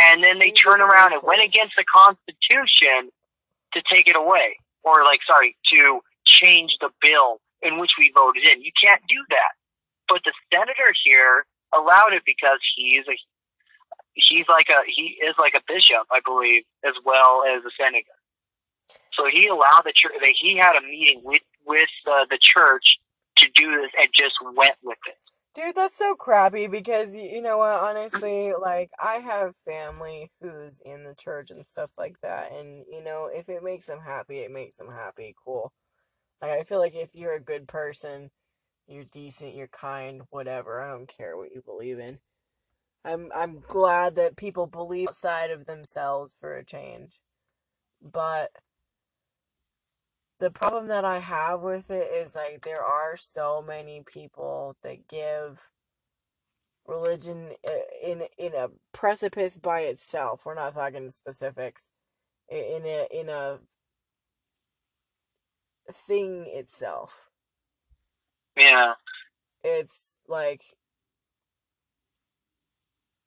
and 0.00 0.22
then 0.22 0.38
they 0.38 0.52
turn 0.52 0.80
around 0.80 1.12
and 1.12 1.22
went 1.24 1.42
against 1.42 1.74
the 1.76 1.84
Constitution 1.92 3.10
to 3.74 3.82
take 3.90 4.06
it 4.06 4.16
away, 4.16 4.56
or 4.84 5.04
like, 5.04 5.20
sorry, 5.26 5.56
to 5.74 6.00
change 6.24 6.76
the 6.80 6.90
bill 7.00 7.40
in 7.62 7.78
which 7.78 7.92
we 7.98 8.12
voted 8.14 8.44
in. 8.44 8.62
You 8.62 8.70
can't 8.82 9.02
do 9.08 9.16
that. 9.30 9.52
But 10.08 10.20
the 10.24 10.32
senator 10.52 10.94
here 11.04 11.44
allowed 11.74 12.12
it 12.12 12.22
because 12.24 12.58
he's 12.76 13.04
a 13.08 13.16
he's 14.14 14.46
like 14.48 14.68
a 14.68 14.82
he 14.86 15.18
is 15.24 15.34
like 15.38 15.54
a 15.54 15.62
bishop, 15.66 16.06
I 16.10 16.20
believe, 16.24 16.62
as 16.84 16.94
well 17.04 17.44
as 17.44 17.62
a 17.64 17.70
senator. 17.82 18.06
So 19.12 19.26
he 19.30 19.48
allowed 19.48 19.82
the 19.84 19.92
church. 19.94 20.12
He 20.40 20.56
had 20.56 20.76
a 20.76 20.82
meeting 20.82 21.20
with 21.24 21.42
with 21.66 21.88
uh, 22.10 22.26
the 22.30 22.38
church 22.40 22.98
to 23.36 23.46
do 23.54 23.80
this, 23.80 23.90
and 23.98 24.08
just 24.12 24.34
went 24.56 24.76
with 24.82 24.98
it. 25.06 25.16
Dude, 25.54 25.74
that's 25.74 25.96
so 25.96 26.14
crappy 26.14 26.66
because 26.66 27.14
you 27.14 27.42
know 27.42 27.58
what? 27.58 27.72
Honestly, 27.72 28.52
like 28.58 28.90
I 28.98 29.16
have 29.16 29.54
family 29.56 30.30
who's 30.40 30.80
in 30.84 31.04
the 31.04 31.14
church 31.14 31.50
and 31.50 31.66
stuff 31.66 31.90
like 31.98 32.20
that, 32.22 32.52
and 32.52 32.84
you 32.90 33.04
know, 33.04 33.28
if 33.32 33.48
it 33.48 33.62
makes 33.62 33.86
them 33.86 34.00
happy, 34.00 34.38
it 34.38 34.50
makes 34.50 34.78
them 34.78 34.90
happy. 34.90 35.34
Cool. 35.44 35.72
Like 36.40 36.52
I 36.52 36.62
feel 36.64 36.78
like 36.78 36.94
if 36.94 37.14
you're 37.14 37.34
a 37.34 37.40
good 37.40 37.68
person, 37.68 38.30
you're 38.86 39.04
decent, 39.04 39.54
you're 39.54 39.68
kind, 39.68 40.22
whatever. 40.30 40.80
I 40.80 40.90
don't 40.90 41.06
care 41.08 41.36
what 41.36 41.52
you 41.54 41.62
believe 41.62 41.98
in. 41.98 42.18
I'm 43.04 43.30
I'm 43.34 43.60
glad 43.60 44.14
that 44.16 44.36
people 44.36 44.66
believe 44.66 45.08
outside 45.08 45.50
of 45.50 45.66
themselves 45.66 46.34
for 46.38 46.56
a 46.56 46.64
change. 46.64 47.20
But 48.00 48.52
the 50.42 50.50
problem 50.50 50.88
that 50.88 51.04
I 51.04 51.20
have 51.20 51.60
with 51.60 51.88
it 51.88 52.10
is 52.12 52.34
like 52.34 52.64
there 52.64 52.82
are 52.82 53.16
so 53.16 53.62
many 53.64 54.02
people 54.04 54.76
that 54.82 55.06
give 55.06 55.70
religion 56.84 57.50
uh, 57.64 57.70
in 58.04 58.24
in 58.36 58.52
a 58.52 58.70
precipice 58.92 59.58
by 59.58 59.82
itself. 59.82 60.44
We're 60.44 60.56
not 60.56 60.74
talking 60.74 61.08
specifics. 61.10 61.90
In 62.50 62.82
a 62.84 63.06
in 63.12 63.28
a 63.28 63.60
thing 65.92 66.46
itself. 66.48 67.28
Yeah. 68.56 68.94
It's 69.62 70.18
like 70.26 70.62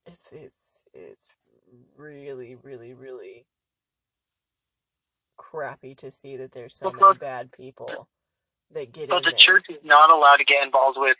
it's 0.05 0.33
it's 0.33 0.83
it's 0.93 1.29
really 1.95 2.57
really 2.61 2.93
really 2.93 3.45
crappy 5.51 5.95
to 5.95 6.11
see 6.11 6.37
that 6.37 6.51
there's 6.51 6.75
so 6.75 6.91
many 6.91 7.17
bad 7.17 7.51
people 7.51 8.07
that 8.73 8.91
get 8.91 9.09
but 9.09 9.23
the 9.23 9.31
there. 9.31 9.37
church 9.37 9.65
is 9.69 9.77
not 9.83 10.09
allowed 10.09 10.37
to 10.37 10.43
get 10.43 10.63
involved 10.63 10.97
with 10.99 11.17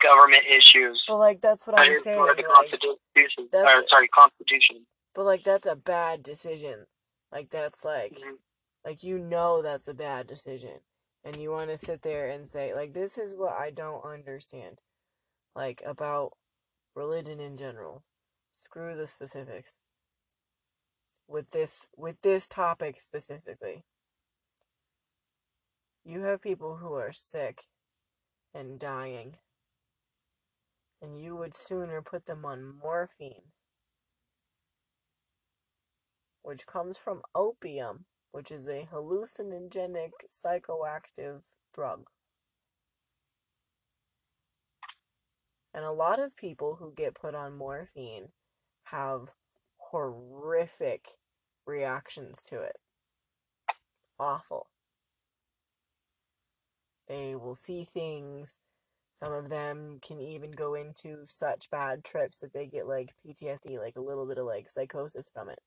government 0.00 0.42
issues. 0.50 1.02
Well, 1.08 1.18
like 1.18 1.40
that's 1.40 1.66
what 1.66 1.78
I'm 1.78 2.00
saying. 2.02 2.18
or 2.18 2.34
Like, 2.34 2.46
constitution, 2.46 3.48
or, 3.52 3.84
sorry, 3.88 4.08
constitution. 4.08 4.86
But 5.14 5.24
like 5.24 5.42
that's 5.42 5.66
a 5.66 5.76
bad 5.76 6.22
decision. 6.22 6.86
Like 7.32 7.50
that's 7.50 7.84
like, 7.84 8.18
mm-hmm. 8.18 8.34
like 8.84 9.02
you 9.02 9.18
know 9.18 9.62
that's 9.62 9.88
a 9.88 9.94
bad 9.94 10.26
decision, 10.26 10.80
and 11.24 11.36
you 11.36 11.50
want 11.50 11.70
to 11.70 11.78
sit 11.78 12.02
there 12.02 12.28
and 12.28 12.48
say 12.48 12.74
like 12.74 12.92
this 12.94 13.18
is 13.18 13.34
what 13.34 13.52
I 13.52 13.70
don't 13.70 14.04
understand, 14.04 14.78
like 15.54 15.82
about 15.84 16.32
religion 16.94 17.40
in 17.40 17.56
general. 17.56 18.02
Screw 18.52 18.96
the 18.96 19.06
specifics 19.06 19.76
with 21.30 21.50
this 21.50 21.86
with 21.96 22.16
this 22.22 22.48
topic 22.48 23.00
specifically. 23.00 23.84
You 26.04 26.22
have 26.22 26.42
people 26.42 26.78
who 26.78 26.94
are 26.94 27.12
sick 27.12 27.62
and 28.52 28.78
dying, 28.80 29.36
and 31.00 31.22
you 31.22 31.36
would 31.36 31.54
sooner 31.54 32.02
put 32.02 32.26
them 32.26 32.44
on 32.44 32.78
morphine, 32.82 33.52
which 36.42 36.66
comes 36.66 36.98
from 36.98 37.22
opium, 37.34 38.06
which 38.32 38.50
is 38.50 38.66
a 38.66 38.88
hallucinogenic 38.92 40.10
psychoactive 40.28 41.42
drug. 41.72 42.06
And 45.72 45.84
a 45.84 45.92
lot 45.92 46.18
of 46.18 46.36
people 46.36 46.78
who 46.80 46.92
get 46.92 47.14
put 47.14 47.34
on 47.36 47.56
morphine 47.56 48.30
have 48.84 49.28
horrific 49.90 51.06
reactions 51.66 52.42
to 52.42 52.60
it. 52.60 52.76
Awful. 54.18 54.68
They 57.08 57.34
will 57.34 57.54
see 57.54 57.84
things. 57.84 58.58
Some 59.12 59.32
of 59.32 59.48
them 59.48 59.98
can 60.00 60.20
even 60.20 60.52
go 60.52 60.74
into 60.74 61.24
such 61.26 61.70
bad 61.70 62.04
trips 62.04 62.38
that 62.38 62.52
they 62.52 62.66
get 62.66 62.86
like 62.86 63.14
PTSD, 63.26 63.78
like 63.78 63.96
a 63.96 64.00
little 64.00 64.26
bit 64.26 64.38
of 64.38 64.46
like 64.46 64.70
psychosis 64.70 65.30
from 65.32 65.48
it. 65.48 65.58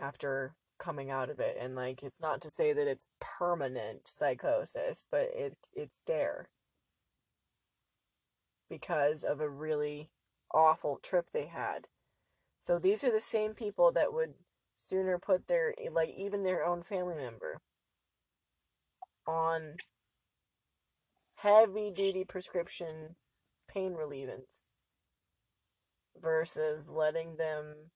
After 0.00 0.54
coming 0.78 1.10
out 1.10 1.30
of 1.30 1.38
it 1.38 1.56
and 1.60 1.76
like 1.76 2.02
it's 2.02 2.20
not 2.20 2.40
to 2.40 2.50
say 2.50 2.72
that 2.72 2.88
it's 2.88 3.06
permanent 3.20 4.06
psychosis, 4.06 5.06
but 5.10 5.28
it 5.34 5.56
it's 5.74 6.00
there 6.06 6.48
because 8.70 9.22
of 9.22 9.40
a 9.40 9.50
really 9.50 10.10
awful 10.54 10.98
trip 11.02 11.30
they 11.32 11.46
had. 11.46 11.86
So 12.58 12.78
these 12.78 13.04
are 13.04 13.12
the 13.12 13.20
same 13.20 13.54
people 13.54 13.92
that 13.92 14.12
would 14.12 14.34
sooner 14.78 15.18
put 15.18 15.48
their, 15.48 15.74
like, 15.90 16.10
even 16.16 16.42
their 16.42 16.64
own 16.64 16.82
family 16.82 17.16
member 17.16 17.60
on 19.26 19.76
heavy 21.36 21.90
duty 21.90 22.24
prescription 22.24 23.16
pain 23.68 23.94
relievants 23.94 24.64
versus 26.20 26.86
letting 26.88 27.36
them 27.36 27.90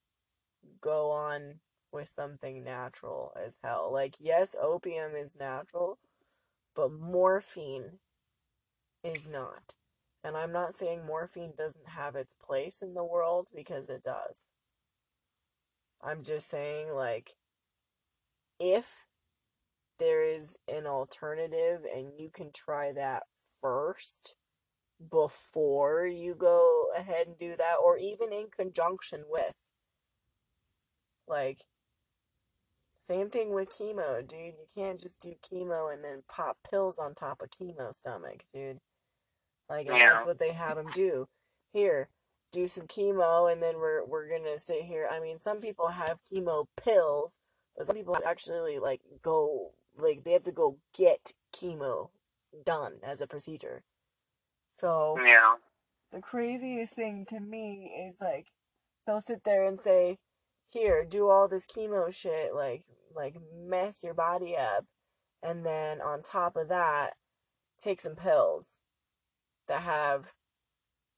go 0.81 1.11
on 1.11 1.59
with 1.91 2.09
something 2.09 2.63
natural 2.63 3.31
as 3.41 3.59
hell. 3.63 3.89
Like, 3.91 4.15
yes, 4.19 4.55
opium 4.61 5.15
is 5.15 5.35
natural, 5.39 5.97
but 6.75 6.91
morphine 6.91 7.99
is 9.03 9.27
not. 9.27 9.75
And 10.27 10.35
I'm 10.35 10.51
not 10.51 10.73
saying 10.73 11.05
morphine 11.05 11.53
doesn't 11.57 11.87
have 11.87 12.17
its 12.17 12.35
place 12.35 12.81
in 12.81 12.95
the 12.95 13.03
world 13.05 13.47
because 13.55 13.87
it 13.87 14.03
does. 14.03 14.49
I'm 16.03 16.21
just 16.21 16.49
saying, 16.49 16.89
like, 16.93 17.35
if 18.59 19.05
there 19.99 20.21
is 20.21 20.57
an 20.67 20.85
alternative 20.85 21.85
and 21.95 22.09
you 22.19 22.29
can 22.29 22.51
try 22.51 22.91
that 22.91 23.23
first 23.61 24.35
before 25.09 26.05
you 26.05 26.35
go 26.35 26.87
ahead 26.97 27.27
and 27.27 27.37
do 27.37 27.55
that, 27.57 27.75
or 27.81 27.97
even 27.97 28.33
in 28.33 28.47
conjunction 28.53 29.23
with, 29.29 29.55
like, 31.25 31.61
same 32.99 33.29
thing 33.29 33.53
with 33.53 33.69
chemo, 33.69 34.27
dude. 34.27 34.55
You 34.59 34.67
can't 34.75 34.99
just 34.99 35.21
do 35.21 35.35
chemo 35.41 35.93
and 35.93 36.03
then 36.03 36.23
pop 36.27 36.57
pills 36.69 36.99
on 36.99 37.15
top 37.15 37.41
of 37.41 37.49
chemo 37.49 37.95
stomach, 37.95 38.43
dude. 38.53 38.79
Like, 39.69 39.87
yeah. 39.87 40.13
that's 40.13 40.25
what 40.25 40.39
they 40.39 40.53
have 40.53 40.75
them 40.75 40.91
do. 40.93 41.27
Here, 41.73 42.09
do 42.51 42.67
some 42.67 42.87
chemo 42.87 43.51
and 43.51 43.61
then 43.61 43.75
we're 43.75 44.05
we're 44.05 44.29
gonna 44.29 44.57
sit 44.57 44.83
here. 44.83 45.07
I 45.11 45.19
mean, 45.19 45.39
some 45.39 45.59
people 45.59 45.89
have 45.89 46.19
chemo 46.23 46.65
pills, 46.81 47.39
but 47.75 47.87
some 47.87 47.95
people 47.95 48.17
actually 48.25 48.79
like 48.79 49.01
go 49.21 49.73
like 49.97 50.23
they 50.23 50.31
have 50.33 50.43
to 50.43 50.51
go 50.51 50.77
get 50.95 51.33
chemo 51.55 52.09
done 52.65 52.95
as 53.03 53.21
a 53.21 53.27
procedure. 53.27 53.83
So 54.71 55.17
yeah, 55.23 55.55
the 56.11 56.21
craziest 56.21 56.93
thing 56.93 57.25
to 57.29 57.39
me 57.39 57.91
is 58.07 58.17
like 58.21 58.47
they'll 59.05 59.21
sit 59.21 59.43
there 59.43 59.65
and 59.65 59.79
say, 59.79 60.17
here, 60.71 61.05
do 61.05 61.29
all 61.29 61.47
this 61.47 61.67
chemo 61.67 62.13
shit, 62.13 62.53
like 62.55 62.83
like 63.15 63.35
mess 63.53 64.03
your 64.03 64.13
body 64.13 64.55
up, 64.55 64.85
and 65.43 65.65
then 65.65 66.01
on 66.01 66.23
top 66.23 66.55
of 66.55 66.69
that, 66.69 67.13
take 67.77 67.99
some 67.99 68.15
pills 68.15 68.79
that 69.67 69.81
have 69.83 70.33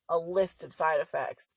a 0.09 0.17
list 0.17 0.63
of 0.63 0.73
side 0.73 0.99
effects. 0.99 1.53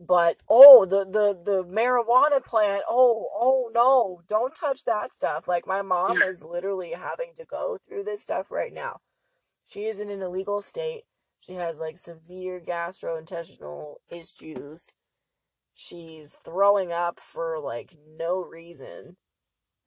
But 0.00 0.36
oh, 0.48 0.84
the 0.84 1.04
the 1.04 1.36
the 1.44 1.64
marijuana 1.64 2.44
plant. 2.44 2.84
Oh, 2.88 3.28
oh 3.34 3.70
no, 3.74 4.22
don't 4.28 4.54
touch 4.54 4.84
that 4.84 5.14
stuff. 5.14 5.48
Like 5.48 5.66
my 5.66 5.82
mom 5.82 6.22
is 6.22 6.44
literally 6.44 6.92
having 6.92 7.32
to 7.36 7.44
go 7.44 7.78
through 7.86 8.04
this 8.04 8.22
stuff 8.22 8.50
right 8.50 8.72
now. 8.72 8.98
She 9.68 9.84
is 9.84 9.98
in 9.98 10.10
an 10.10 10.22
illegal 10.22 10.60
state. 10.60 11.02
She 11.40 11.54
has 11.54 11.80
like 11.80 11.98
severe 11.98 12.60
gastrointestinal 12.60 13.96
issues. 14.08 14.92
She's 15.74 16.36
throwing 16.44 16.92
up 16.92 17.20
for 17.20 17.58
like 17.60 17.94
no 18.18 18.44
reason. 18.44 19.16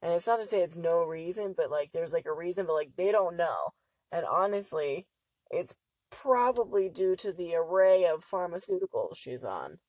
And 0.01 0.13
it's 0.13 0.27
not 0.27 0.39
to 0.39 0.45
say 0.45 0.61
it's 0.61 0.77
no 0.77 1.03
reason, 1.03 1.53
but 1.55 1.69
like 1.71 1.91
there's 1.91 2.13
like 2.13 2.25
a 2.25 2.33
reason, 2.33 2.65
but 2.65 2.73
like 2.73 2.95
they 2.97 3.11
don't 3.11 3.37
know. 3.37 3.73
And 4.11 4.25
honestly, 4.25 5.07
it's 5.49 5.75
probably 6.11 6.89
due 6.89 7.15
to 7.15 7.31
the 7.31 7.55
array 7.55 8.05
of 8.05 8.23
pharmaceuticals 8.23 9.15
she's 9.15 9.43
on. 9.43 9.79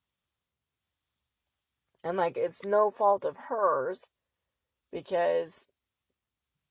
And 2.04 2.16
like 2.16 2.36
it's 2.36 2.64
no 2.64 2.90
fault 2.90 3.24
of 3.24 3.36
hers 3.48 4.08
because 4.90 5.68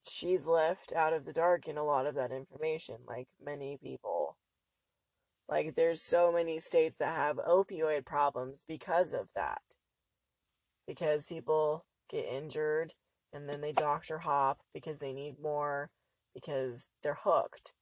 she's 0.09 0.45
left 0.45 0.93
out 0.93 1.13
of 1.13 1.25
the 1.25 1.33
dark 1.33 1.67
in 1.67 1.77
a 1.77 1.83
lot 1.83 2.05
of 2.05 2.15
that 2.15 2.31
information, 2.31 2.97
like 3.07 3.27
many 3.43 3.77
people. 3.81 4.37
Like 5.47 5.75
there's 5.75 6.01
so 6.01 6.31
many 6.31 6.59
states 6.59 6.97
that 6.97 7.15
have 7.15 7.37
opioid 7.37 8.05
problems 8.05 8.63
because 8.67 9.13
of 9.13 9.33
that. 9.35 9.61
Because 10.87 11.25
people 11.25 11.85
get 12.09 12.25
injured 12.25 12.93
and 13.33 13.47
then 13.47 13.61
they 13.61 13.71
doctor 13.71 14.19
hop 14.19 14.59
because 14.73 14.99
they 14.99 15.13
need 15.13 15.35
more 15.41 15.89
because 16.33 16.89
they're 17.03 17.19
hooked. 17.23 17.73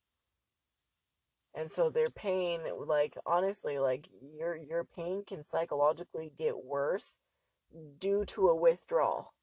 And 1.60 1.70
so 1.70 1.90
their 1.90 2.10
pain 2.10 2.62
like 2.88 3.18
honestly 3.26 3.80
like 3.80 4.08
your 4.38 4.56
your 4.56 4.86
pain 4.86 5.24
can 5.28 5.44
psychologically 5.44 6.32
get 6.38 6.64
worse 6.64 7.18
due 8.00 8.24
to 8.28 8.48
a 8.48 8.56
withdrawal. 8.56 9.34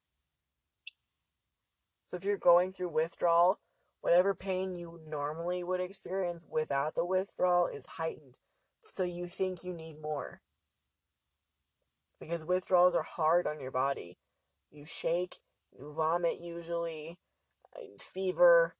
So 2.07 2.17
if 2.17 2.23
you're 2.23 2.37
going 2.37 2.73
through 2.73 2.89
withdrawal, 2.89 3.59
whatever 4.01 4.33
pain 4.33 4.75
you 4.75 4.99
normally 5.07 5.63
would 5.63 5.79
experience 5.79 6.47
without 6.49 6.95
the 6.95 7.05
withdrawal 7.05 7.67
is 7.67 7.85
heightened. 7.85 8.39
So 8.83 9.03
you 9.03 9.27
think 9.27 9.63
you 9.63 9.71
need 9.71 10.01
more. 10.01 10.41
Because 12.19 12.43
withdrawals 12.43 12.95
are 12.95 13.03
hard 13.03 13.45
on 13.45 13.59
your 13.59 13.69
body. 13.69 14.17
You 14.71 14.87
shake, 14.87 15.37
you 15.71 15.93
vomit 15.95 16.39
usually, 16.41 17.19
uh, 17.75 17.81
fever, 17.99 18.75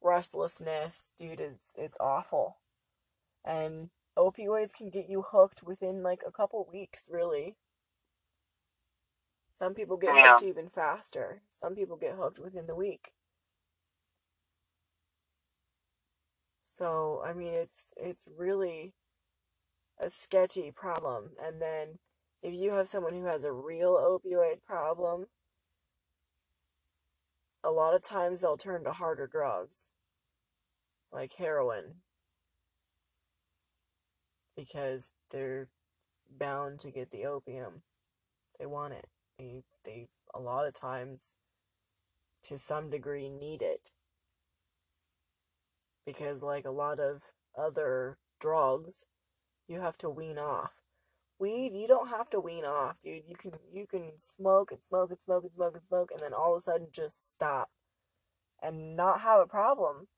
restlessness, 0.00 1.12
dude, 1.18 1.40
it's 1.40 1.72
it's 1.76 1.96
awful. 1.98 2.58
And 3.46 3.90
opioids 4.18 4.74
can 4.74 4.90
get 4.90 5.08
you 5.08 5.22
hooked 5.22 5.62
within 5.62 6.02
like 6.02 6.22
a 6.26 6.32
couple 6.32 6.68
weeks, 6.70 7.08
really. 7.10 7.56
Some 9.52 9.74
people 9.74 9.96
get 9.96 10.14
Yeah. 10.14 10.32
hooked 10.32 10.44
even 10.44 10.68
faster. 10.68 11.42
Some 11.50 11.74
people 11.74 11.96
get 11.96 12.16
hooked 12.16 12.38
within 12.38 12.66
the 12.66 12.74
week. 12.76 13.12
So, 16.64 17.22
I 17.24 17.32
mean, 17.32 17.54
it's 17.54 17.94
it's 17.96 18.26
really 18.36 18.94
a 19.98 20.10
sketchy 20.10 20.70
problem. 20.72 21.30
And 21.42 21.60
then 21.62 21.98
if 22.42 22.54
you 22.54 22.72
have 22.72 22.88
someone 22.88 23.14
who 23.14 23.24
has 23.26 23.44
a 23.44 23.52
real 23.52 23.94
opioid 23.96 24.62
problem, 24.64 25.28
a 27.64 27.70
lot 27.70 27.94
of 27.94 28.02
times 28.02 28.40
they'll 28.40 28.56
turn 28.56 28.84
to 28.84 28.92
harder 28.92 29.26
drugs, 29.26 29.88
like 31.12 31.34
heroin, 31.34 32.02
because 34.56 35.12
they're 35.30 35.68
bound 36.38 36.80
to 36.80 36.90
get 36.90 37.10
the 37.10 37.24
opium. 37.24 37.82
They 38.58 38.66
want 38.66 38.94
it. 38.94 39.06
They 39.38 39.62
they 39.84 40.08
a 40.34 40.40
lot 40.40 40.66
of 40.66 40.74
times 40.74 41.36
to 42.44 42.58
some 42.58 42.90
degree 42.90 43.28
need 43.28 43.62
it. 43.62 43.92
Because 46.04 46.42
like 46.42 46.64
a 46.64 46.70
lot 46.70 46.98
of 46.98 47.22
other 47.58 48.18
drugs, 48.40 49.06
you 49.68 49.80
have 49.80 49.98
to 49.98 50.10
wean 50.10 50.38
off. 50.38 50.82
Weed, 51.38 51.72
you 51.74 51.86
don't 51.86 52.08
have 52.08 52.30
to 52.30 52.40
wean 52.40 52.64
off, 52.64 53.00
dude. 53.00 53.24
You 53.28 53.36
can 53.36 53.52
you 53.72 53.86
can 53.86 54.12
smoke 54.16 54.72
and 54.72 54.82
smoke 54.84 55.10
and 55.10 55.20
smoke 55.20 55.44
and 55.44 55.52
smoke 55.52 55.74
and 55.74 55.84
smoke 55.84 56.10
and 56.12 56.20
then 56.20 56.32
all 56.32 56.54
of 56.54 56.58
a 56.58 56.60
sudden 56.62 56.88
just 56.92 57.30
stop 57.30 57.68
and 58.62 58.96
not 58.96 59.20
have 59.20 59.40
a 59.40 59.46
problem. 59.46 60.08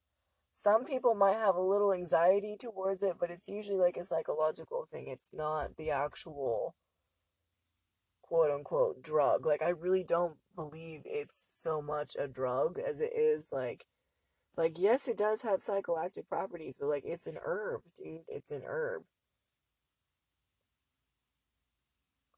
Some 0.58 0.84
people 0.84 1.14
might 1.14 1.36
have 1.36 1.54
a 1.54 1.60
little 1.60 1.92
anxiety 1.92 2.56
towards 2.58 3.04
it, 3.04 3.14
but 3.20 3.30
it's 3.30 3.48
usually 3.48 3.78
like 3.78 3.96
a 3.96 4.04
psychological 4.04 4.88
thing. 4.90 5.06
It's 5.06 5.32
not 5.32 5.76
the 5.76 5.92
actual 5.92 6.74
quote 8.22 8.50
unquote 8.50 9.00
drug. 9.00 9.46
Like 9.46 9.62
I 9.62 9.68
really 9.68 10.02
don't 10.02 10.34
believe 10.56 11.02
it's 11.04 11.46
so 11.52 11.80
much 11.80 12.16
a 12.18 12.26
drug 12.26 12.80
as 12.80 13.00
it 13.00 13.12
is 13.16 13.50
like 13.52 13.86
like 14.56 14.80
yes, 14.80 15.06
it 15.06 15.16
does 15.16 15.42
have 15.42 15.60
psychoactive 15.60 16.28
properties, 16.28 16.78
but 16.80 16.88
like 16.88 17.04
it's 17.06 17.28
an 17.28 17.38
herb, 17.40 17.82
dude. 17.96 18.22
It's 18.26 18.50
an 18.50 18.62
herb. 18.66 19.04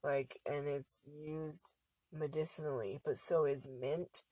Like 0.04 0.40
and 0.44 0.68
it's 0.68 1.00
used 1.06 1.72
medicinally, 2.12 3.00
but 3.02 3.16
so 3.16 3.46
is 3.46 3.66
mint, 3.66 4.24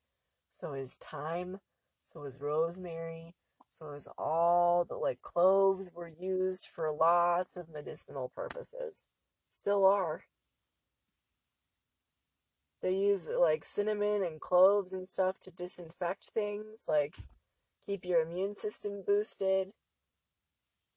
so 0.50 0.74
is 0.74 0.96
thyme, 0.96 1.60
so 2.04 2.24
is 2.24 2.38
rosemary, 2.38 3.34
so 3.70 3.92
is 3.92 4.08
all 4.18 4.84
the 4.84 4.96
like 4.96 5.22
cloves 5.22 5.90
were 5.94 6.08
used 6.08 6.66
for 6.66 6.92
lots 6.92 7.56
of 7.56 7.68
medicinal 7.68 8.30
purposes. 8.34 9.04
Still 9.50 9.84
are. 9.86 10.24
They 12.80 12.94
use 12.94 13.28
like 13.28 13.64
cinnamon 13.64 14.22
and 14.22 14.40
cloves 14.40 14.92
and 14.92 15.06
stuff 15.06 15.38
to 15.40 15.50
disinfect 15.50 16.26
things, 16.26 16.84
like 16.88 17.16
keep 17.84 18.04
your 18.04 18.20
immune 18.22 18.54
system 18.54 19.02
boosted, 19.06 19.72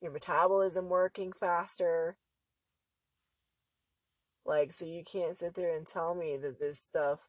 your 0.01 0.11
metabolism 0.11 0.89
working 0.89 1.31
faster. 1.31 2.17
Like, 4.45 4.71
so 4.73 4.85
you 4.85 5.03
can't 5.03 5.35
sit 5.35 5.55
there 5.55 5.75
and 5.75 5.85
tell 5.85 6.15
me 6.15 6.37
that 6.37 6.59
this 6.59 6.79
stuff 6.79 7.19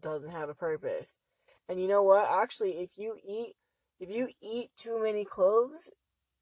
doesn't 0.00 0.32
have 0.32 0.48
a 0.48 0.54
purpose. 0.54 1.18
And 1.68 1.80
you 1.80 1.86
know 1.86 2.02
what? 2.02 2.28
Actually, 2.28 2.78
if 2.78 2.90
you 2.96 3.16
eat 3.26 3.54
if 4.00 4.10
you 4.10 4.30
eat 4.40 4.70
too 4.76 5.00
many 5.02 5.24
cloves, 5.24 5.90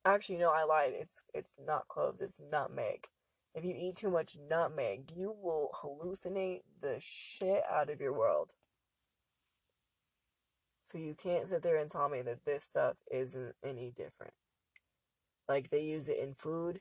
actually 0.05 0.39
no, 0.39 0.51
I 0.51 0.65
lied. 0.65 0.93
It's 0.95 1.23
it's 1.35 1.57
not 1.65 1.89
cloves, 1.89 2.23
it's 2.23 2.41
nutmeg. 2.41 3.09
If 3.55 3.65
you 3.65 3.75
eat 3.77 3.97
too 3.97 4.11
much 4.11 4.37
nutmeg, 4.49 5.11
you 5.17 5.35
will 5.43 5.71
hallucinate 5.83 6.63
the 6.81 6.99
shit 7.01 7.63
out 7.69 7.91
of 7.91 8.01
your 8.01 8.13
world. 8.13 8.55
So 10.85 10.97
you 10.97 11.15
can't 11.15 11.49
sit 11.49 11.63
there 11.63 11.77
and 11.77 11.91
tell 11.91 12.09
me 12.09 12.23
that 12.23 12.45
this 12.45 12.63
stuff 12.65 12.99
isn't 13.11 13.57
any 13.65 13.91
different. 13.91 14.33
Like 15.49 15.71
they 15.71 15.83
use 15.83 16.09
it 16.09 16.19
in 16.19 16.35
food, 16.35 16.81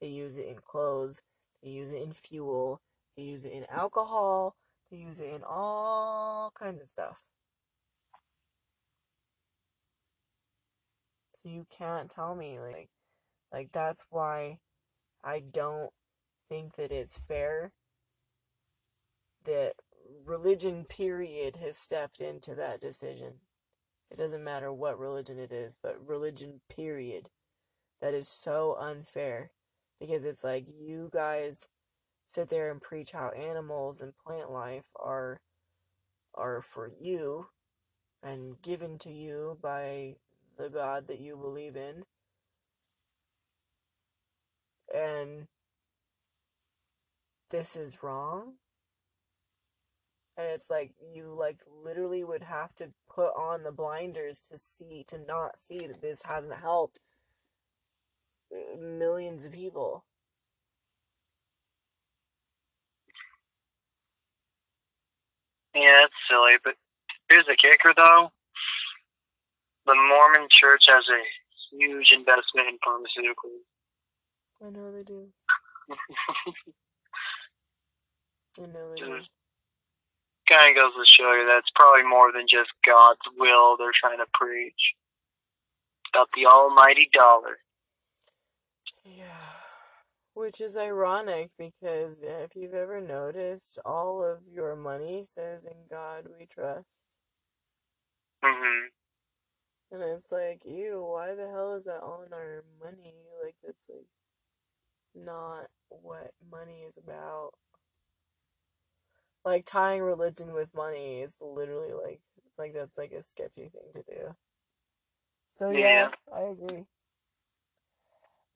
they 0.00 0.08
use 0.08 0.36
it 0.36 0.46
in 0.46 0.56
clothes, 0.56 1.22
they 1.62 1.70
use 1.70 1.90
it 1.90 2.02
in 2.02 2.12
fuel, 2.12 2.82
they 3.16 3.22
use 3.22 3.44
it 3.44 3.52
in 3.52 3.64
alcohol, 3.70 4.54
they 4.90 4.98
use 4.98 5.20
it 5.20 5.32
in 5.32 5.42
all 5.42 6.52
kinds 6.58 6.82
of 6.82 6.88
stuff. 6.88 7.29
So 11.42 11.48
you 11.48 11.66
can't 11.70 12.10
tell 12.10 12.34
me 12.34 12.58
like 12.60 12.90
like 13.52 13.70
that's 13.72 14.04
why 14.10 14.58
I 15.24 15.40
don't 15.40 15.90
think 16.48 16.76
that 16.76 16.92
it's 16.92 17.18
fair 17.18 17.72
that 19.44 19.74
religion 20.24 20.84
period 20.84 21.56
has 21.56 21.78
stepped 21.78 22.20
into 22.20 22.54
that 22.54 22.80
decision. 22.80 23.34
It 24.10 24.18
doesn't 24.18 24.44
matter 24.44 24.72
what 24.72 24.98
religion 24.98 25.38
it 25.38 25.52
is, 25.52 25.78
but 25.82 26.04
religion 26.04 26.60
period. 26.68 27.30
That 28.00 28.14
is 28.14 28.28
so 28.28 28.76
unfair 28.78 29.52
because 30.00 30.24
it's 30.24 30.42
like 30.42 30.66
you 30.68 31.10
guys 31.12 31.68
sit 32.26 32.48
there 32.48 32.70
and 32.70 32.80
preach 32.80 33.12
how 33.12 33.30
animals 33.30 34.00
and 34.00 34.12
plant 34.16 34.50
life 34.50 34.86
are 34.96 35.40
are 36.34 36.62
for 36.62 36.90
you 37.00 37.46
and 38.22 38.60
given 38.62 38.98
to 38.98 39.10
you 39.10 39.58
by 39.60 40.14
the 40.60 40.68
God 40.70 41.08
that 41.08 41.20
you 41.20 41.36
believe 41.36 41.76
in. 41.76 42.04
And 44.94 45.46
this 47.50 47.76
is 47.76 48.02
wrong. 48.02 48.54
And 50.36 50.48
it's 50.48 50.70
like 50.70 50.92
you 51.14 51.34
like 51.38 51.60
literally 51.84 52.24
would 52.24 52.44
have 52.44 52.74
to 52.76 52.90
put 53.14 53.30
on 53.36 53.62
the 53.62 53.72
blinders 53.72 54.40
to 54.42 54.58
see 54.58 55.04
to 55.08 55.18
not 55.18 55.58
see 55.58 55.80
that 55.86 56.00
this 56.02 56.22
hasn't 56.24 56.54
helped 56.60 57.00
uh, 58.52 58.80
millions 58.80 59.44
of 59.44 59.52
people. 59.52 60.04
Yeah, 65.74 66.04
it's 66.04 66.14
silly, 66.28 66.54
but 66.64 66.74
here's 67.30 67.46
the 67.46 67.56
kicker, 67.56 67.94
though. 67.96 68.32
The 69.90 69.96
Mormon 69.96 70.46
Church 70.50 70.84
has 70.86 71.02
a 71.08 71.20
huge 71.76 72.12
investment 72.12 72.68
in 72.68 72.78
pharmaceuticals. 72.78 73.66
I 74.64 74.70
know 74.70 74.92
they 74.92 75.02
do. 75.02 75.26
I 78.62 78.66
know 78.66 78.94
they 78.94 79.00
do. 79.00 79.18
Kind 80.48 80.70
of 80.70 80.76
goes 80.76 80.92
to 80.94 81.04
show 81.06 81.32
you 81.34 81.44
that 81.46 81.58
it's 81.58 81.70
probably 81.74 82.04
more 82.04 82.30
than 82.30 82.46
just 82.46 82.70
God's 82.86 83.18
will 83.36 83.76
they're 83.76 83.90
trying 83.92 84.18
to 84.18 84.26
preach. 84.32 84.94
It's 86.04 86.10
about 86.14 86.28
the 86.36 86.46
almighty 86.46 87.10
dollar. 87.12 87.58
Yeah. 89.04 89.24
Which 90.34 90.60
is 90.60 90.76
ironic 90.76 91.50
because 91.58 92.22
if 92.22 92.54
you've 92.54 92.74
ever 92.74 93.00
noticed, 93.00 93.80
all 93.84 94.22
of 94.22 94.38
your 94.48 94.76
money 94.76 95.24
says, 95.24 95.64
In 95.64 95.88
God 95.90 96.26
we 96.38 96.46
trust. 96.46 96.86
hmm 98.40 98.86
And 99.92 100.02
it's 100.02 100.30
like, 100.30 100.62
ew, 100.64 101.04
why 101.12 101.34
the 101.34 101.48
hell 101.48 101.74
is 101.74 101.84
that 101.84 102.02
on 102.02 102.32
our 102.32 102.64
money? 102.82 103.14
Like, 103.44 103.56
that's 103.64 103.88
like 103.88 104.06
not 105.14 105.66
what 105.88 106.32
money 106.50 106.84
is 106.88 106.96
about. 106.96 107.52
Like, 109.44 109.64
tying 109.66 110.02
religion 110.02 110.52
with 110.52 110.74
money 110.74 111.22
is 111.22 111.38
literally 111.40 111.92
like, 111.92 112.20
like, 112.58 112.74
that's 112.74 112.98
like 112.98 113.12
a 113.12 113.22
sketchy 113.22 113.68
thing 113.70 113.90
to 113.94 114.02
do. 114.02 114.36
So, 115.48 115.70
yeah, 115.70 116.10
I 116.32 116.42
agree. 116.42 116.84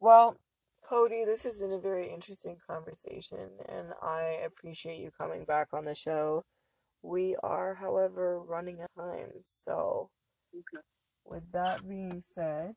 Well, 0.01 0.37
Cody, 0.89 1.25
this 1.25 1.45
has 1.45 1.59
been 1.59 1.73
a 1.73 1.79
very 1.79 2.13
interesting 2.13 2.59
conversation, 2.67 3.49
and 3.69 3.89
I 4.03 4.39
appreciate 4.47 4.99
you 5.01 5.11
coming 5.19 5.45
back 5.45 5.69
on 5.73 5.87
the 5.87 5.95
show. 5.95 6.45
We 7.03 7.37
are, 7.43 7.75
however, 7.75 8.41
running 8.41 8.81
out 8.83 8.91
of 8.97 9.05
time, 9.05 9.31
so 9.41 10.11
with 11.25 11.53
that 11.53 11.89
being 11.89 12.21
said, 12.23 12.75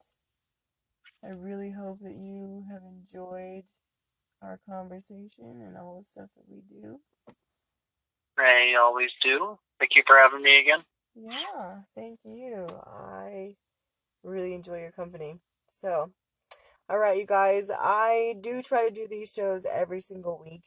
I 1.23 1.29
really 1.29 1.71
hope 1.71 1.99
that 2.01 2.15
you 2.15 2.65
have 2.71 2.81
enjoyed 2.83 3.63
our 4.41 4.59
conversation 4.69 5.61
and 5.61 5.77
all 5.77 5.99
the 5.99 6.05
stuff 6.05 6.29
that 6.35 6.45
we 6.47 6.61
do. 6.69 6.99
I 8.37 8.75
always 8.79 9.11
do. 9.21 9.57
Thank 9.79 9.95
you 9.95 10.03
for 10.05 10.15
having 10.15 10.43
me 10.43 10.59
again. 10.59 10.83
Yeah, 11.15 11.81
thank 11.95 12.19
you. 12.23 12.67
I 12.85 13.55
really 14.23 14.53
enjoy 14.53 14.79
your 14.79 14.91
company. 14.91 15.39
So, 15.69 16.11
all 16.89 16.99
right, 16.99 17.17
you 17.17 17.25
guys, 17.25 17.69
I 17.71 18.35
do 18.39 18.61
try 18.61 18.87
to 18.87 18.93
do 18.93 19.07
these 19.09 19.31
shows 19.31 19.65
every 19.65 20.01
single 20.01 20.39
week. 20.43 20.63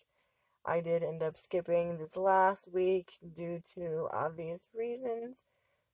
I 0.67 0.81
did 0.81 1.03
end 1.03 1.23
up 1.23 1.39
skipping 1.39 1.99
this 1.99 2.17
last 2.17 2.69
week 2.73 3.13
due 3.35 3.61
to 3.75 4.09
obvious 4.13 4.69
reasons. 4.75 5.45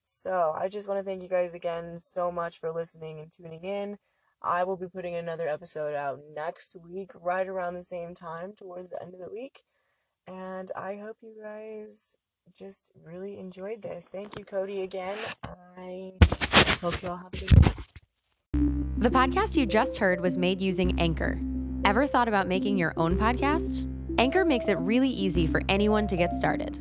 So, 0.09 0.55
I 0.57 0.69
just 0.69 0.87
want 0.87 1.01
to 1.01 1.05
thank 1.05 1.21
you 1.21 1.29
guys 1.29 1.53
again 1.53 1.99
so 1.99 2.31
much 2.31 2.61
for 2.61 2.71
listening 2.71 3.19
and 3.19 3.31
tuning 3.31 3.65
in. 3.65 3.99
I 4.41 4.63
will 4.63 4.77
be 4.77 4.87
putting 4.87 5.17
another 5.17 5.49
episode 5.49 5.97
out 5.97 6.21
next 6.33 6.77
week, 6.77 7.11
right 7.13 7.49
around 7.49 7.75
the 7.75 7.83
same 7.83 8.15
time, 8.15 8.53
towards 8.57 8.91
the 8.91 9.03
end 9.03 9.15
of 9.15 9.21
the 9.21 9.29
week. 9.29 9.65
And 10.29 10.71
I 10.77 11.01
hope 11.03 11.17
you 11.23 11.35
guys 11.43 12.17
just 12.57 12.93
really 13.03 13.37
enjoyed 13.37 13.83
this. 13.83 14.07
Thank 14.07 14.39
you, 14.39 14.45
Cody, 14.45 14.83
again. 14.83 15.19
I 15.77 16.13
hope 16.81 17.03
you 17.03 17.09
all 17.09 17.17
have 17.17 17.35
a 17.35 17.39
good 17.39 17.63
day. 17.63 17.73
The 18.99 19.11
podcast 19.11 19.57
you 19.57 19.67
just 19.67 19.99
heard 19.99 20.21
was 20.21 20.39
made 20.39 20.61
using 20.61 21.01
Anchor. 21.01 21.41
Ever 21.85 22.07
thought 22.07 22.29
about 22.29 22.47
making 22.47 22.79
your 22.79 22.95
own 22.97 23.17
podcast? 23.17 23.93
Anchor 24.19 24.45
makes 24.45 24.69
it 24.69 24.79
really 24.79 25.11
easy 25.11 25.49
for 25.49 25.63
anyone 25.69 26.07
to 26.07 26.17
get 26.17 26.33
started. 26.33 26.81